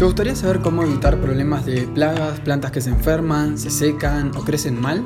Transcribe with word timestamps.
¿Te 0.00 0.06
gustaría 0.06 0.34
saber 0.34 0.60
cómo 0.60 0.82
evitar 0.82 1.20
problemas 1.20 1.66
de 1.66 1.86
plagas, 1.86 2.40
plantas 2.40 2.70
que 2.70 2.80
se 2.80 2.88
enferman, 2.88 3.58
se 3.58 3.68
secan 3.68 4.34
o 4.34 4.40
crecen 4.44 4.80
mal? 4.80 5.04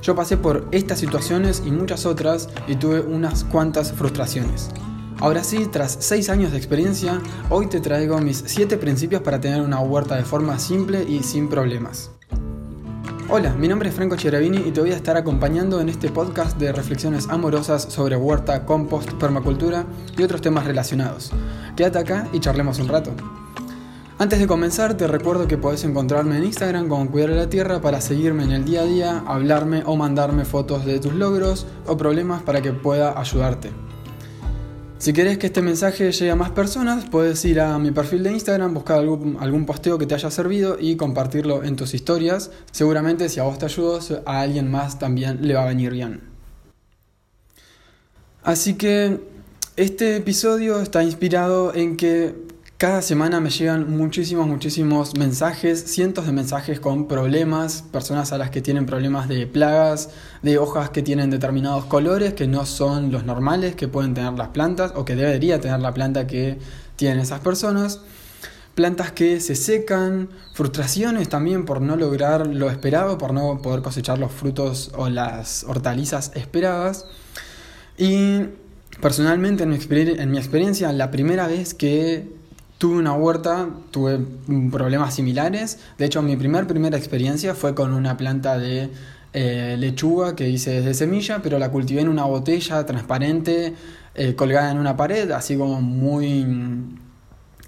Yo 0.00 0.14
pasé 0.14 0.38
por 0.38 0.66
estas 0.70 0.98
situaciones 0.98 1.62
y 1.66 1.70
muchas 1.70 2.06
otras 2.06 2.48
y 2.66 2.76
tuve 2.76 3.00
unas 3.00 3.44
cuantas 3.44 3.92
frustraciones. 3.92 4.70
Ahora 5.18 5.44
sí, 5.44 5.68
tras 5.70 5.94
6 6.00 6.30
años 6.30 6.52
de 6.52 6.56
experiencia, 6.56 7.20
hoy 7.50 7.66
te 7.66 7.80
traigo 7.80 8.18
mis 8.20 8.42
7 8.46 8.78
principios 8.78 9.20
para 9.20 9.42
tener 9.42 9.60
una 9.60 9.80
huerta 9.80 10.16
de 10.16 10.24
forma 10.24 10.58
simple 10.58 11.04
y 11.06 11.22
sin 11.22 11.50
problemas. 11.50 12.10
Hola, 13.28 13.52
mi 13.52 13.68
nombre 13.68 13.90
es 13.90 13.94
Franco 13.94 14.16
Cherabini 14.16 14.56
y 14.56 14.70
te 14.70 14.80
voy 14.80 14.92
a 14.92 14.96
estar 14.96 15.18
acompañando 15.18 15.82
en 15.82 15.90
este 15.90 16.08
podcast 16.08 16.56
de 16.56 16.72
reflexiones 16.72 17.28
amorosas 17.28 17.82
sobre 17.82 18.16
huerta, 18.16 18.64
compost, 18.64 19.12
permacultura 19.12 19.84
y 20.16 20.22
otros 20.22 20.40
temas 20.40 20.64
relacionados. 20.64 21.30
Quédate 21.76 21.98
acá 21.98 22.26
y 22.32 22.40
charlemos 22.40 22.78
un 22.78 22.88
rato. 22.88 23.12
Antes 24.20 24.38
de 24.38 24.46
comenzar, 24.46 24.98
te 24.98 25.06
recuerdo 25.06 25.48
que 25.48 25.56
podés 25.56 25.82
encontrarme 25.82 26.36
en 26.36 26.44
Instagram 26.44 26.88
como 26.88 27.10
Cuidar 27.10 27.30
la 27.30 27.48
Tierra 27.48 27.80
para 27.80 28.02
seguirme 28.02 28.44
en 28.44 28.52
el 28.52 28.66
día 28.66 28.82
a 28.82 28.84
día, 28.84 29.24
hablarme 29.26 29.82
o 29.86 29.96
mandarme 29.96 30.44
fotos 30.44 30.84
de 30.84 30.98
tus 30.98 31.14
logros 31.14 31.66
o 31.86 31.96
problemas 31.96 32.42
para 32.42 32.60
que 32.60 32.74
pueda 32.74 33.18
ayudarte. 33.18 33.70
Si 34.98 35.14
querés 35.14 35.38
que 35.38 35.46
este 35.46 35.62
mensaje 35.62 36.12
llegue 36.12 36.30
a 36.30 36.36
más 36.36 36.50
personas, 36.50 37.06
puedes 37.06 37.42
ir 37.46 37.60
a 37.60 37.78
mi 37.78 37.92
perfil 37.92 38.22
de 38.22 38.32
Instagram, 38.32 38.74
buscar 38.74 38.98
algún, 38.98 39.38
algún, 39.40 39.64
posteo 39.64 39.96
que 39.96 40.04
te 40.04 40.14
haya 40.14 40.30
servido 40.30 40.76
y 40.78 40.96
compartirlo 40.96 41.64
en 41.64 41.76
tus 41.76 41.94
historias. 41.94 42.50
Seguramente 42.72 43.30
si 43.30 43.40
a 43.40 43.44
vos 43.44 43.58
te 43.58 43.64
ayudo, 43.64 44.00
a 44.26 44.40
alguien 44.42 44.70
más 44.70 44.98
también 44.98 45.38
le 45.40 45.54
va 45.54 45.62
a 45.62 45.68
venir 45.68 45.92
bien. 45.92 46.20
Así 48.42 48.74
que 48.74 49.18
este 49.76 50.16
episodio 50.16 50.78
está 50.82 51.02
inspirado 51.02 51.74
en 51.74 51.96
que 51.96 52.49
cada 52.80 53.02
semana 53.02 53.40
me 53.40 53.50
llegan 53.50 53.94
muchísimos, 53.94 54.46
muchísimos 54.46 55.14
mensajes, 55.14 55.84
cientos 55.84 56.24
de 56.24 56.32
mensajes 56.32 56.80
con 56.80 57.08
problemas, 57.08 57.84
personas 57.92 58.32
a 58.32 58.38
las 58.38 58.48
que 58.48 58.62
tienen 58.62 58.86
problemas 58.86 59.28
de 59.28 59.46
plagas, 59.46 60.08
de 60.40 60.56
hojas 60.56 60.88
que 60.88 61.02
tienen 61.02 61.28
determinados 61.28 61.84
colores 61.84 62.32
que 62.32 62.46
no 62.46 62.64
son 62.64 63.12
los 63.12 63.26
normales 63.26 63.74
que 63.74 63.86
pueden 63.86 64.14
tener 64.14 64.32
las 64.32 64.48
plantas 64.48 64.92
o 64.96 65.04
que 65.04 65.14
debería 65.14 65.60
tener 65.60 65.78
la 65.80 65.92
planta 65.92 66.26
que 66.26 66.58
tienen 66.96 67.18
esas 67.18 67.40
personas. 67.40 68.00
Plantas 68.74 69.12
que 69.12 69.40
se 69.40 69.56
secan, 69.56 70.30
frustraciones 70.54 71.28
también 71.28 71.66
por 71.66 71.82
no 71.82 71.96
lograr 71.96 72.46
lo 72.46 72.70
esperado, 72.70 73.18
por 73.18 73.34
no 73.34 73.60
poder 73.60 73.82
cosechar 73.82 74.18
los 74.18 74.32
frutos 74.32 74.90
o 74.96 75.10
las 75.10 75.64
hortalizas 75.64 76.32
esperadas. 76.34 77.04
Y 77.98 78.44
personalmente 79.02 79.64
en 79.64 79.68
mi, 79.68 79.78
en 79.90 80.30
mi 80.30 80.38
experiencia, 80.38 80.90
la 80.94 81.10
primera 81.10 81.46
vez 81.46 81.74
que 81.74 82.39
Tuve 82.80 82.96
una 82.96 83.12
huerta, 83.12 83.68
tuve 83.90 84.20
problemas 84.72 85.14
similares. 85.14 85.80
De 85.98 86.06
hecho, 86.06 86.22
mi 86.22 86.34
primer 86.38 86.66
primera 86.66 86.96
experiencia 86.96 87.54
fue 87.54 87.74
con 87.74 87.92
una 87.92 88.16
planta 88.16 88.56
de 88.56 88.88
eh, 89.34 89.76
lechuga 89.78 90.34
que 90.34 90.48
hice 90.48 90.70
desde 90.80 90.94
semilla, 90.94 91.40
pero 91.42 91.58
la 91.58 91.70
cultivé 91.70 92.00
en 92.00 92.08
una 92.08 92.24
botella 92.24 92.86
transparente, 92.86 93.74
eh, 94.14 94.34
colgada 94.34 94.70
en 94.70 94.78
una 94.78 94.96
pared, 94.96 95.30
así 95.32 95.58
como 95.58 95.82
muy 95.82 96.42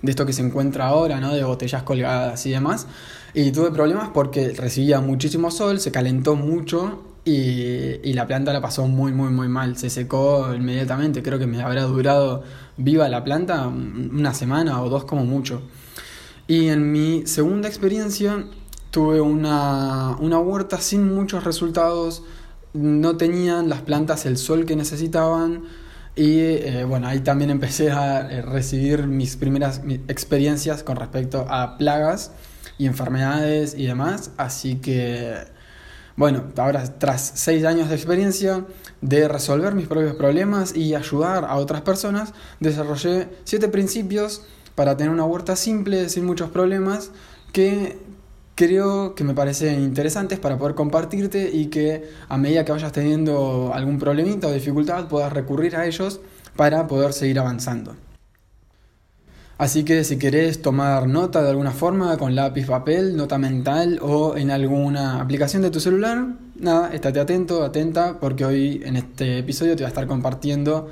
de 0.00 0.10
esto 0.10 0.24
que 0.24 0.32
se 0.32 0.40
encuentra 0.40 0.86
ahora, 0.86 1.20
¿no? 1.20 1.34
De 1.34 1.44
botellas 1.44 1.82
colgadas 1.82 2.46
y 2.46 2.50
demás. 2.52 2.86
Y 3.34 3.52
tuve 3.52 3.70
problemas 3.70 4.08
porque 4.14 4.54
recibía 4.54 5.02
muchísimo 5.02 5.50
sol, 5.50 5.78
se 5.78 5.92
calentó 5.92 6.36
mucho 6.36 7.11
y, 7.24 8.12
la 8.14 8.26
planta 8.26 8.52
la 8.52 8.60
pasó 8.60 8.86
muy, 8.88 9.12
muy, 9.12 9.30
muy 9.30 9.48
mal. 9.48 9.76
Se 9.76 9.90
secó 9.90 10.52
inmediatamente. 10.54 11.22
Creo 11.22 11.38
que 11.38 11.46
me 11.46 11.62
habrá 11.62 11.82
durado 11.84 12.42
viva 12.76 13.08
la 13.08 13.22
planta 13.22 13.68
una 13.68 14.34
semana 14.34 14.82
o 14.82 14.88
dos 14.88 15.04
como 15.04 15.24
mucho. 15.24 15.62
Y 16.48 16.68
en 16.68 16.90
mi 16.90 17.26
segunda 17.26 17.68
experiencia 17.68 18.44
tuve 18.90 19.20
una, 19.20 20.16
huerta 20.18 20.78
sin 20.80 21.14
muchos 21.14 21.44
resultados. 21.44 22.24
No 22.72 23.16
tenían 23.16 23.68
las 23.68 23.82
plantas 23.82 24.26
el 24.26 24.36
sol 24.36 24.66
que 24.66 24.74
necesitaban. 24.74 25.62
Y 26.16 26.40
eh, 26.40 26.84
bueno, 26.84 27.06
ahí 27.06 27.20
también 27.20 27.50
empecé 27.50 27.90
a 27.92 28.20
eh, 28.30 28.42
recibir 28.42 29.06
mis 29.06 29.36
primeras 29.36 29.80
experiencias 30.08 30.82
con 30.82 30.96
respecto 30.96 31.46
a 31.48 31.78
plagas 31.78 32.32
y 32.78 32.86
enfermedades 32.86 33.74
y 33.78 33.86
demás. 33.86 34.32
Así 34.36 34.76
que 34.76 35.51
bueno, 36.16 36.44
ahora 36.56 36.84
tras 36.98 37.32
seis 37.34 37.64
años 37.64 37.88
de 37.88 37.94
experiencia 37.94 38.64
de 39.00 39.28
resolver 39.28 39.74
mis 39.74 39.88
propios 39.88 40.14
problemas 40.14 40.76
y 40.76 40.94
ayudar 40.94 41.44
a 41.44 41.56
otras 41.56 41.80
personas, 41.80 42.34
desarrollé 42.60 43.28
siete 43.44 43.68
principios 43.68 44.42
para 44.74 44.96
tener 44.96 45.12
una 45.12 45.24
huerta 45.24 45.56
simple, 45.56 46.08
sin 46.08 46.24
muchos 46.24 46.50
problemas, 46.50 47.10
que 47.52 47.98
creo 48.54 49.14
que 49.14 49.24
me 49.24 49.34
parecen 49.34 49.82
interesantes 49.82 50.38
para 50.38 50.58
poder 50.58 50.74
compartirte 50.74 51.50
y 51.52 51.66
que 51.66 52.10
a 52.28 52.36
medida 52.36 52.64
que 52.64 52.72
vayas 52.72 52.92
teniendo 52.92 53.72
algún 53.74 53.98
problemita 53.98 54.48
o 54.48 54.52
dificultad 54.52 55.08
puedas 55.08 55.32
recurrir 55.32 55.76
a 55.76 55.86
ellos 55.86 56.20
para 56.56 56.86
poder 56.86 57.12
seguir 57.12 57.38
avanzando. 57.38 57.96
Así 59.58 59.84
que 59.84 60.02
si 60.02 60.18
querés 60.18 60.60
tomar 60.60 61.06
nota 61.06 61.42
de 61.42 61.50
alguna 61.50 61.70
forma 61.70 62.16
con 62.16 62.34
lápiz, 62.34 62.66
papel, 62.66 63.16
nota 63.16 63.38
mental 63.38 63.98
o 64.02 64.36
en 64.36 64.50
alguna 64.50 65.20
aplicación 65.20 65.62
de 65.62 65.70
tu 65.70 65.78
celular, 65.78 66.26
nada, 66.56 66.92
estate 66.92 67.20
atento, 67.20 67.62
atenta, 67.62 68.18
porque 68.18 68.44
hoy 68.44 68.82
en 68.84 68.96
este 68.96 69.38
episodio 69.38 69.76
te 69.76 69.82
voy 69.82 69.86
a 69.86 69.88
estar 69.88 70.06
compartiendo, 70.06 70.90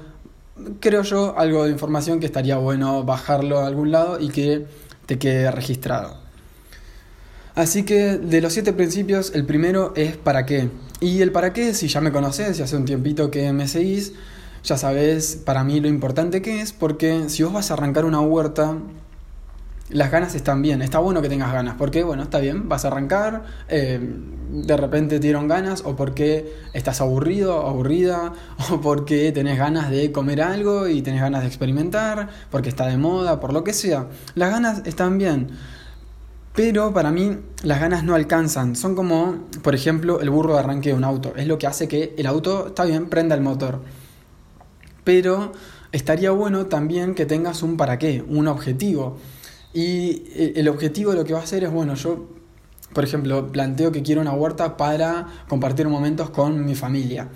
creo 0.78 1.03
yo, 1.03 1.34
algo 1.38 1.65
de 1.65 1.71
información 1.71 2.21
que 2.21 2.26
estaría 2.26 2.59
bueno 2.59 3.03
bajarlo 3.03 3.59
a 3.59 3.66
algún 3.66 3.91
lado 3.91 4.21
y 4.21 4.28
que 4.28 4.66
te 5.06 5.19
quede 5.19 5.50
registrado. 5.50 6.19
Así 7.54 7.82
que 7.82 8.19
de 8.19 8.41
los 8.41 8.53
siete 8.53 8.72
principios, 8.72 9.32
el 9.34 9.44
primero 9.44 9.92
es 9.97 10.16
para 10.16 10.47
qué. 10.47 10.69
Y 11.00 11.22
el 11.22 11.32
para 11.32 11.53
qué, 11.53 11.75
si 11.75 11.88
ya 11.88 12.00
me 12.00 12.12
conoces, 12.12 12.56
si 12.56 12.62
hace 12.62 12.77
un 12.77 12.84
tiempito 12.84 13.31
que 13.31 13.53
me 13.53 13.66
seguís, 13.66 14.12
ya 14.62 14.76
sabes 14.76 15.41
para 15.44 15.65
mí 15.65 15.81
lo 15.81 15.88
importante 15.88 16.43
que 16.43 16.60
es, 16.60 16.72
porque 16.72 17.28
si 17.28 17.43
vos 17.43 17.53
vas 17.53 17.71
a 17.71 17.75
arrancar 17.75 18.04
una 18.04 18.21
huerta, 18.21 18.76
las 19.91 20.10
ganas 20.10 20.34
están 20.34 20.62
bien, 20.62 20.82
está 20.82 20.98
bueno 20.98 21.21
que 21.21 21.28
tengas 21.28 21.53
ganas, 21.53 21.75
porque 21.76 22.04
bueno, 22.04 22.22
está 22.22 22.38
bien, 22.38 22.69
vas 22.69 22.84
a 22.84 22.88
arrancar, 22.88 23.44
eh, 23.69 23.98
de 24.50 24.76
repente 24.76 25.16
te 25.16 25.26
dieron 25.26 25.48
ganas, 25.48 25.82
o 25.84 25.97
porque 25.97 26.54
estás 26.72 27.00
aburrido, 27.00 27.66
aburrida, 27.66 28.32
o 28.71 28.81
porque 28.81 29.32
tenés 29.32 29.59
ganas 29.59 29.91
de 29.91 30.12
comer 30.12 30.43
algo 30.43 30.88
y 30.88 31.03
tenés 31.03 31.21
ganas 31.21 31.42
de 31.42 31.48
experimentar, 31.48 32.28
porque 32.50 32.69
está 32.69 32.87
de 32.87 32.98
moda, 32.98 33.41
por 33.41 33.53
lo 33.53 33.65
que 33.65 33.72
sea. 33.72 34.06
Las 34.34 34.50
ganas 34.50 34.82
están 34.84 35.19
bien. 35.19 35.48
Pero 36.54 36.92
para 36.92 37.12
mí 37.12 37.38
las 37.62 37.81
ganas 37.81 38.03
no 38.03 38.16
alcanzan. 38.16 38.75
Son 38.75 38.97
como, 38.97 39.47
por 39.62 39.75
ejemplo, 39.75 40.21
el 40.21 40.31
burro 40.31 40.54
de 40.54 40.59
arranque 40.59 40.91
de 40.91 40.97
un 40.97 41.04
auto. 41.04 41.32
Es 41.37 41.47
lo 41.47 41.59
que 41.59 41.69
hace 41.69 41.87
que 41.87 42.12
el 42.19 42.27
auto, 42.27 42.66
está 42.69 42.84
bien, 42.84 43.09
prenda 43.09 43.37
el 43.37 43.41
motor 43.41 43.81
pero 45.04 45.52
estaría 45.92 46.30
bueno 46.30 46.66
también 46.66 47.14
que 47.14 47.26
tengas 47.26 47.62
un 47.62 47.76
para 47.76 47.98
qué, 47.98 48.24
un 48.26 48.48
objetivo. 48.48 49.18
Y 49.72 50.22
eh, 50.34 50.52
el 50.56 50.68
objetivo 50.68 51.12
lo 51.12 51.24
que 51.24 51.32
va 51.32 51.40
a 51.40 51.44
hacer 51.44 51.64
es, 51.64 51.70
bueno, 51.70 51.94
yo, 51.94 52.28
por 52.92 53.04
ejemplo, 53.04 53.50
planteo 53.52 53.92
que 53.92 54.02
quiero 54.02 54.20
una 54.20 54.32
huerta 54.32 54.76
para 54.76 55.26
compartir 55.48 55.88
momentos 55.88 56.30
con 56.30 56.64
mi 56.64 56.74
familia. 56.74 57.28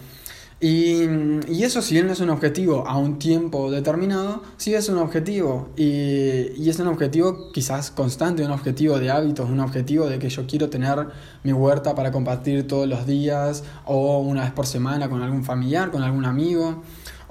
Y, 0.60 1.62
eso, 1.62 1.82
si 1.82 1.92
bien 1.92 2.06
no 2.06 2.14
es 2.14 2.20
un 2.20 2.30
objetivo 2.30 2.86
a 2.86 2.96
un 2.96 3.18
tiempo 3.18 3.70
determinado, 3.70 4.42
sí 4.56 4.74
es 4.74 4.88
un 4.88 4.96
objetivo. 4.96 5.68
Y, 5.76 6.52
y, 6.56 6.70
es 6.70 6.78
un 6.78 6.86
objetivo 6.86 7.52
quizás 7.52 7.90
constante, 7.90 8.44
un 8.44 8.50
objetivo 8.50 8.98
de 8.98 9.10
hábitos, 9.10 9.50
un 9.50 9.60
objetivo 9.60 10.06
de 10.06 10.18
que 10.18 10.30
yo 10.30 10.46
quiero 10.46 10.70
tener 10.70 11.08
mi 11.42 11.52
huerta 11.52 11.94
para 11.94 12.10
compartir 12.12 12.66
todos 12.66 12.88
los 12.88 13.06
días 13.06 13.62
o 13.84 14.20
una 14.20 14.44
vez 14.44 14.52
por 14.52 14.66
semana 14.66 15.10
con 15.10 15.22
algún 15.22 15.44
familiar, 15.44 15.90
con 15.90 16.02
algún 16.02 16.24
amigo. 16.24 16.82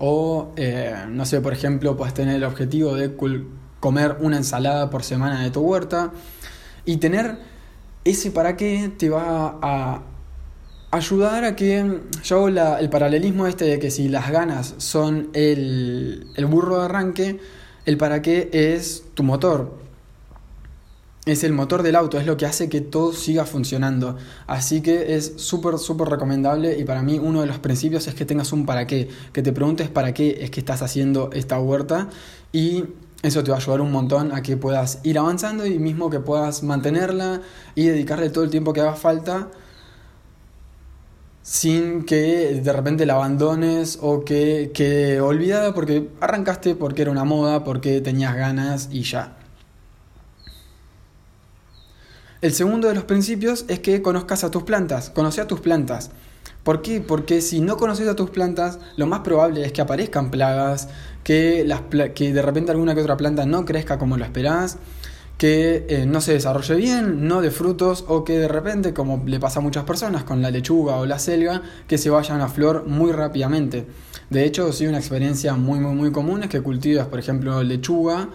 O, 0.06 0.52
eh, 0.58 0.94
no 1.08 1.26
sé, 1.26 1.40
por 1.40 1.54
ejemplo, 1.54 1.96
puedes 1.96 2.14
tener 2.14 2.36
el 2.36 2.44
objetivo 2.44 2.94
de 2.94 3.16
comer 3.80 4.18
una 4.20 4.36
ensalada 4.36 4.90
por 4.90 5.02
semana 5.02 5.42
de 5.42 5.50
tu 5.50 5.62
huerta. 5.62 6.12
Y 6.84 6.98
tener 6.98 7.38
ese 8.04 8.30
para 8.30 8.58
qué 8.58 8.92
te 8.98 9.10
va 9.10 9.60
a 9.62 10.02
ayudar 10.92 11.46
a 11.46 11.56
que 11.56 12.02
yo 12.22 12.36
hago 12.36 12.50
el 12.50 12.90
paralelismo 12.90 13.48
este 13.48 13.64
de 13.64 13.80
que 13.80 13.92
si 13.92 14.10
las 14.10 14.30
ganas 14.30 14.76
son 14.78 15.30
el, 15.32 16.28
el 16.36 16.46
burro 16.48 16.80
de 16.80 16.84
arranque, 16.84 17.40
el 17.86 17.96
para 17.96 18.22
qué 18.22 18.50
es 18.52 19.06
tu 19.14 19.24
motor 19.24 19.83
es 21.26 21.44
el 21.44 21.54
motor 21.54 21.84
del 21.84 21.96
auto, 21.96 22.20
es 22.20 22.26
lo 22.26 22.36
que 22.36 22.46
hace 22.46 22.68
que 22.68 22.82
todo 22.82 23.14
siga 23.14 23.46
funcionando. 23.46 24.18
Así 24.46 24.82
que 24.82 25.16
es 25.16 25.34
súper, 25.38 25.78
súper 25.80 26.10
recomendable 26.10 26.78
y 26.78 26.84
para 26.84 27.02
mí 27.02 27.18
uno 27.20 27.42
de 27.42 27.48
los 27.48 27.60
principios 27.60 28.08
es 28.08 28.16
que 28.16 28.26
tengas 28.26 28.52
un 28.52 28.66
para 28.66 28.88
qué, 28.88 29.08
que 29.32 29.42
te 29.42 29.54
preguntes 29.54 29.90
para 29.90 30.14
qué 30.14 30.38
es 30.42 30.52
que 30.52 30.60
estás 30.60 30.82
haciendo 30.82 31.30
esta 31.34 31.60
huerta 31.60 32.10
y 32.52 32.84
eso 33.22 33.42
te 33.44 33.52
va 33.52 33.58
a 33.58 33.60
ayudar 33.62 33.80
un 33.80 33.92
montón 33.92 34.34
a 34.34 34.42
que 34.42 34.58
puedas 34.58 35.00
ir 35.04 35.18
avanzando 35.18 35.66
y 35.66 35.80
mismo 35.80 36.10
que 36.10 36.20
puedas 36.20 36.62
mantenerla 36.62 37.42
y 37.74 37.86
dedicarle 37.86 38.30
todo 38.30 38.44
el 38.44 38.50
tiempo 38.50 38.74
que 38.74 38.82
haga 38.82 38.96
falta 38.96 39.50
sin 41.42 42.06
que 42.06 42.62
de 42.62 42.74
repente 42.74 43.06
la 43.06 43.16
abandones 43.16 43.98
o 44.02 44.26
que 44.26 44.72
quede 44.74 45.22
olvidada 45.22 45.74
porque 45.74 46.10
arrancaste 46.20 46.76
porque 46.76 47.04
era 47.04 47.12
una 47.12 47.24
moda, 47.24 47.64
porque 47.64 48.02
tenías 48.02 48.36
ganas 48.36 48.90
y 48.92 49.04
ya. 49.04 49.38
El 52.44 52.52
segundo 52.54 52.90
de 52.90 52.94
los 52.94 53.06
principios 53.06 53.64
es 53.70 53.80
que 53.80 54.02
conozcas 54.02 54.44
a 54.44 54.52
tus 54.52 54.64
plantas, 54.64 55.10
conoce 55.10 55.40
a 55.40 55.48
tus 55.48 55.62
plantas. 55.62 56.12
¿Por 56.64 56.82
qué? 56.82 57.00
Porque 57.00 57.40
si 57.40 57.62
no 57.62 57.78
conoces 57.78 58.06
a 58.10 58.18
tus 58.18 58.32
plantas, 58.32 58.80
lo 58.98 59.08
más 59.08 59.22
probable 59.22 59.64
es 59.64 59.72
que 59.72 59.80
aparezcan 59.80 60.30
plagas, 60.30 60.90
que, 61.24 61.64
de 61.64 62.42
repente 62.42 62.72
alguna 62.72 62.96
que 62.96 63.02
otra 63.02 63.16
planta 63.16 63.46
no 63.46 63.64
crezca 63.64 63.98
como 63.98 64.18
lo 64.18 64.26
esperás, 64.26 64.78
que 65.38 65.86
eh, 65.88 66.06
no 66.06 66.20
se 66.20 66.34
desarrolle 66.34 66.76
bien, 66.76 67.30
no 67.30 67.40
de 67.40 67.50
frutos, 67.50 68.04
o 68.10 68.26
que 68.26 68.38
de 68.38 68.50
repente, 68.50 68.94
como 68.94 69.24
le 69.26 69.40
pasa 69.40 69.60
a 69.60 69.64
muchas 69.64 69.86
personas 69.86 70.26
con 70.26 70.42
la 70.42 70.52
lechuga 70.52 70.98
o 70.98 71.06
la 71.06 71.20
selga, 71.20 71.62
que 71.88 71.98
se 71.98 72.10
vayan 72.10 72.42
a 72.42 72.50
flor 72.50 72.86
muy 72.86 73.14
rápidamente. 73.14 73.88
De 74.30 74.44
hecho, 74.44 74.74
sí, 74.74 74.86
una 74.86 74.98
experiencia 74.98 75.54
muy, 75.54 75.80
muy, 75.80 75.96
muy 75.96 76.12
común 76.12 76.44
es 76.44 76.50
que 76.50 76.60
cultivas, 76.60 77.08
por 77.08 77.20
ejemplo, 77.20 77.64
lechuga 77.64 78.28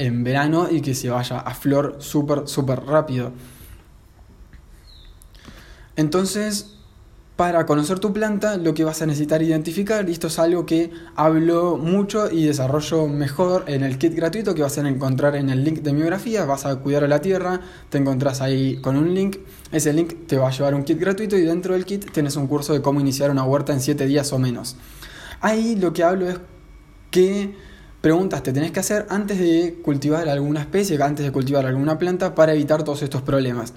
en 0.00 0.24
verano 0.24 0.68
y 0.70 0.80
que 0.80 0.94
se 0.94 1.10
vaya 1.10 1.38
a 1.38 1.54
flor 1.54 1.96
súper, 1.98 2.48
súper 2.48 2.80
rápido. 2.84 3.32
Entonces, 5.94 6.78
para 7.36 7.66
conocer 7.66 7.98
tu 7.98 8.12
planta, 8.12 8.56
lo 8.56 8.72
que 8.72 8.82
vas 8.82 9.02
a 9.02 9.06
necesitar 9.06 9.42
identificar, 9.42 10.08
y 10.08 10.12
esto 10.12 10.28
es 10.28 10.38
algo 10.38 10.64
que 10.64 10.90
hablo 11.16 11.76
mucho 11.76 12.30
y 12.30 12.46
desarrollo 12.46 13.08
mejor 13.08 13.64
en 13.66 13.82
el 13.82 13.98
kit 13.98 14.14
gratuito 14.14 14.54
que 14.54 14.62
vas 14.62 14.78
a 14.78 14.88
encontrar 14.88 15.36
en 15.36 15.50
el 15.50 15.64
link 15.64 15.80
de 15.80 15.92
mi 15.92 15.98
biografía, 15.98 16.46
vas 16.46 16.64
a 16.64 16.76
cuidar 16.76 17.04
a 17.04 17.08
la 17.08 17.20
tierra, 17.20 17.60
te 17.90 17.98
encontrás 17.98 18.40
ahí 18.40 18.78
con 18.80 18.96
un 18.96 19.14
link, 19.14 19.36
ese 19.70 19.92
link 19.92 20.26
te 20.26 20.38
va 20.38 20.48
a 20.48 20.50
llevar 20.50 20.74
un 20.74 20.82
kit 20.82 20.98
gratuito 20.98 21.36
y 21.36 21.42
dentro 21.42 21.74
del 21.74 21.84
kit 21.84 22.10
tienes 22.10 22.36
un 22.36 22.46
curso 22.46 22.72
de 22.72 22.80
cómo 22.80 23.00
iniciar 23.00 23.30
una 23.30 23.44
huerta 23.44 23.74
en 23.74 23.80
7 23.80 24.06
días 24.06 24.32
o 24.32 24.38
menos. 24.38 24.76
Ahí 25.42 25.76
lo 25.76 25.92
que 25.92 26.04
hablo 26.04 26.28
es 26.28 26.40
que 27.10 27.54
preguntas 28.00 28.42
te 28.42 28.52
tenés 28.52 28.72
que 28.72 28.80
hacer 28.80 29.06
antes 29.10 29.38
de 29.38 29.80
cultivar 29.82 30.28
alguna 30.28 30.60
especie, 30.60 31.00
antes 31.02 31.24
de 31.24 31.32
cultivar 31.32 31.66
alguna 31.66 31.98
planta 31.98 32.34
para 32.34 32.54
evitar 32.54 32.82
todos 32.82 33.02
estos 33.02 33.22
problemas. 33.22 33.74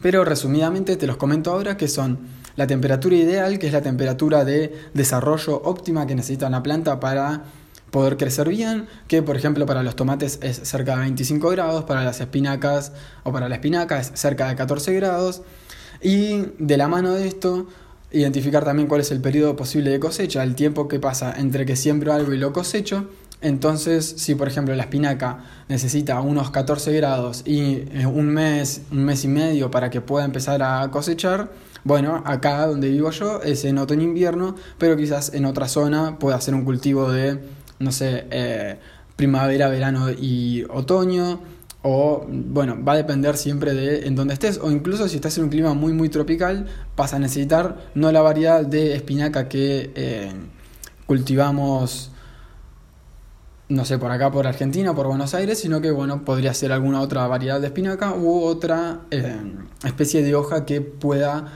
Pero 0.00 0.24
resumidamente 0.24 0.96
te 0.96 1.06
los 1.06 1.16
comento 1.16 1.50
ahora 1.50 1.76
que 1.76 1.88
son 1.88 2.18
la 2.56 2.66
temperatura 2.66 3.16
ideal, 3.16 3.58
que 3.58 3.66
es 3.66 3.72
la 3.72 3.82
temperatura 3.82 4.44
de 4.44 4.74
desarrollo 4.94 5.60
óptima 5.62 6.06
que 6.06 6.14
necesita 6.14 6.46
una 6.46 6.62
planta 6.62 7.00
para 7.00 7.44
poder 7.90 8.16
crecer 8.16 8.48
bien, 8.48 8.86
que 9.08 9.22
por 9.22 9.36
ejemplo 9.36 9.66
para 9.66 9.82
los 9.82 9.96
tomates 9.96 10.38
es 10.42 10.56
cerca 10.56 10.94
de 10.96 11.02
25 11.02 11.48
grados, 11.50 11.84
para 11.84 12.04
las 12.04 12.20
espinacas 12.20 12.92
o 13.24 13.32
para 13.32 13.48
la 13.48 13.56
espinaca 13.56 13.98
es 13.98 14.12
cerca 14.14 14.48
de 14.48 14.56
14 14.56 14.92
grados. 14.94 15.42
Y 16.02 16.44
de 16.58 16.76
la 16.76 16.88
mano 16.88 17.14
de 17.14 17.26
esto, 17.26 17.66
identificar 18.12 18.64
también 18.64 18.88
cuál 18.88 19.00
es 19.00 19.10
el 19.10 19.20
periodo 19.20 19.56
posible 19.56 19.90
de 19.90 20.00
cosecha, 20.00 20.42
el 20.42 20.54
tiempo 20.54 20.88
que 20.88 21.00
pasa 21.00 21.34
entre 21.36 21.66
que 21.66 21.76
siembro 21.76 22.12
algo 22.12 22.32
y 22.32 22.38
lo 22.38 22.52
cosecho. 22.52 23.08
Entonces, 23.42 24.14
si 24.16 24.34
por 24.34 24.48
ejemplo 24.48 24.74
la 24.74 24.84
espinaca 24.84 25.44
necesita 25.68 26.20
unos 26.20 26.50
14 26.50 26.92
grados 26.92 27.42
y 27.44 27.84
eh, 27.92 28.06
un 28.06 28.28
mes, 28.28 28.82
un 28.90 29.04
mes 29.04 29.24
y 29.24 29.28
medio 29.28 29.70
para 29.70 29.90
que 29.90 30.00
pueda 30.00 30.24
empezar 30.24 30.62
a 30.62 30.90
cosechar, 30.90 31.50
bueno, 31.84 32.22
acá 32.24 32.66
donde 32.66 32.88
vivo 32.88 33.10
yo 33.10 33.42
es 33.42 33.64
en 33.64 33.78
otoño-invierno, 33.78 34.56
pero 34.78 34.96
quizás 34.96 35.32
en 35.34 35.44
otra 35.44 35.68
zona 35.68 36.18
pueda 36.18 36.36
hacer 36.36 36.54
un 36.54 36.64
cultivo 36.64 37.12
de, 37.12 37.38
no 37.78 37.92
sé, 37.92 38.26
eh, 38.30 38.78
primavera, 39.14 39.68
verano 39.68 40.10
y 40.10 40.64
otoño. 40.68 41.40
O, 41.88 42.26
bueno, 42.28 42.76
va 42.82 42.94
a 42.94 42.96
depender 42.96 43.36
siempre 43.36 43.72
de 43.72 44.08
en 44.08 44.16
dónde 44.16 44.34
estés. 44.34 44.58
O 44.58 44.72
incluso 44.72 45.08
si 45.08 45.16
estás 45.16 45.38
en 45.38 45.44
un 45.44 45.50
clima 45.50 45.72
muy, 45.72 45.92
muy 45.92 46.08
tropical, 46.08 46.66
vas 46.96 47.14
a 47.14 47.20
necesitar 47.20 47.90
no 47.94 48.10
la 48.10 48.22
variedad 48.22 48.66
de 48.66 48.96
espinaca 48.96 49.48
que 49.48 49.92
eh, 49.94 50.32
cultivamos 51.06 52.10
no 53.68 53.84
sé, 53.84 53.98
por 53.98 54.10
acá, 54.10 54.30
por 54.30 54.46
Argentina, 54.46 54.94
por 54.94 55.06
Buenos 55.08 55.34
Aires, 55.34 55.58
sino 55.58 55.80
que, 55.80 55.90
bueno, 55.90 56.24
podría 56.24 56.54
ser 56.54 56.72
alguna 56.72 57.00
otra 57.00 57.26
variedad 57.26 57.60
de 57.60 57.66
espinaca 57.66 58.14
u 58.14 58.44
otra 58.44 59.00
eh, 59.10 59.40
especie 59.84 60.22
de 60.22 60.34
hoja 60.34 60.64
que 60.64 60.80
pueda 60.80 61.52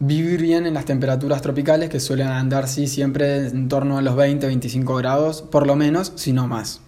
vivir 0.00 0.40
bien 0.40 0.66
en 0.66 0.74
las 0.74 0.86
temperaturas 0.86 1.42
tropicales 1.42 1.88
que 1.88 2.00
suelen 2.00 2.28
andar, 2.28 2.66
sí, 2.66 2.88
siempre 2.88 3.46
en 3.46 3.68
torno 3.68 3.98
a 3.98 4.02
los 4.02 4.16
20-25 4.16 4.98
grados, 4.98 5.42
por 5.42 5.66
lo 5.66 5.76
menos, 5.76 6.12
si 6.16 6.32
no 6.32 6.48
más. 6.48 6.80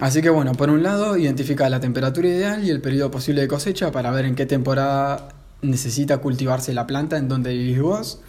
Así 0.00 0.22
que 0.22 0.30
bueno, 0.30 0.52
por 0.52 0.70
un 0.70 0.82
lado, 0.82 1.18
identifica 1.18 1.68
la 1.68 1.78
temperatura 1.78 2.26
ideal 2.26 2.64
y 2.64 2.70
el 2.70 2.80
periodo 2.80 3.10
posible 3.10 3.42
de 3.42 3.48
cosecha 3.48 3.92
para 3.92 4.10
ver 4.10 4.24
en 4.24 4.34
qué 4.34 4.46
temporada 4.46 5.28
necesita 5.60 6.18
cultivarse 6.18 6.72
la 6.72 6.86
planta 6.86 7.18
en 7.18 7.28
donde 7.28 7.52
vivís 7.52 7.82
vos. 7.82 8.20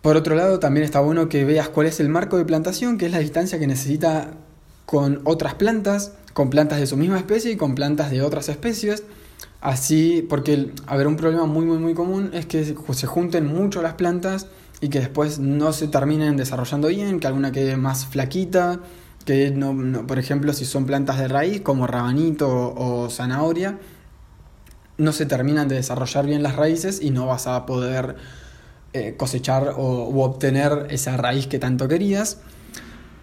Por 0.00 0.16
otro 0.16 0.34
lado, 0.34 0.60
también 0.60 0.84
está 0.84 1.00
bueno 1.00 1.28
que 1.28 1.44
veas 1.44 1.68
cuál 1.68 1.88
es 1.88 2.00
el 2.00 2.08
marco 2.08 2.38
de 2.38 2.46
plantación, 2.46 2.96
que 2.96 3.06
es 3.06 3.12
la 3.12 3.18
distancia 3.18 3.58
que 3.58 3.66
necesita 3.66 4.30
con 4.86 5.20
otras 5.24 5.54
plantas, 5.54 6.12
con 6.32 6.48
plantas 6.48 6.80
de 6.80 6.86
su 6.86 6.96
misma 6.96 7.18
especie 7.18 7.50
y 7.50 7.56
con 7.56 7.74
plantas 7.74 8.10
de 8.10 8.22
otras 8.22 8.48
especies. 8.48 9.02
Así, 9.60 10.24
porque, 10.26 10.72
a 10.86 10.96
ver, 10.96 11.06
un 11.06 11.16
problema 11.16 11.44
muy, 11.44 11.66
muy, 11.66 11.78
muy 11.78 11.92
común 11.92 12.30
es 12.32 12.46
que 12.46 12.64
se 12.64 13.06
junten 13.06 13.46
mucho 13.46 13.82
las 13.82 13.94
plantas 13.94 14.46
y 14.80 14.88
que 14.88 15.00
después 15.00 15.38
no 15.38 15.72
se 15.74 15.88
terminen 15.88 16.36
desarrollando 16.36 16.88
bien, 16.88 17.20
que 17.20 17.26
alguna 17.26 17.52
quede 17.52 17.76
más 17.76 18.06
flaquita, 18.06 18.80
que 19.26 19.50
no, 19.50 20.06
por 20.06 20.18
ejemplo, 20.18 20.52
si 20.52 20.64
son 20.64 20.86
plantas 20.86 21.18
de 21.18 21.28
raíz 21.28 21.60
como 21.60 21.86
rabanito 21.86 22.48
o, 22.48 23.10
zanahoria, 23.10 23.78
no 24.98 25.12
se 25.12 25.26
terminan 25.26 25.68
de 25.68 25.74
desarrollar 25.74 26.24
bien 26.24 26.42
las 26.42 26.56
raíces 26.56 27.02
y 27.02 27.10
no 27.10 27.26
vas 27.26 27.48
a 27.48 27.66
poder 27.66 28.16
eh, 28.94 29.14
cosechar 29.18 29.74
o, 29.76 30.24
obtener 30.24 30.86
esa 30.90 31.16
raíz 31.16 31.48
que 31.48 31.58
tanto 31.58 31.88
querías. 31.88 32.38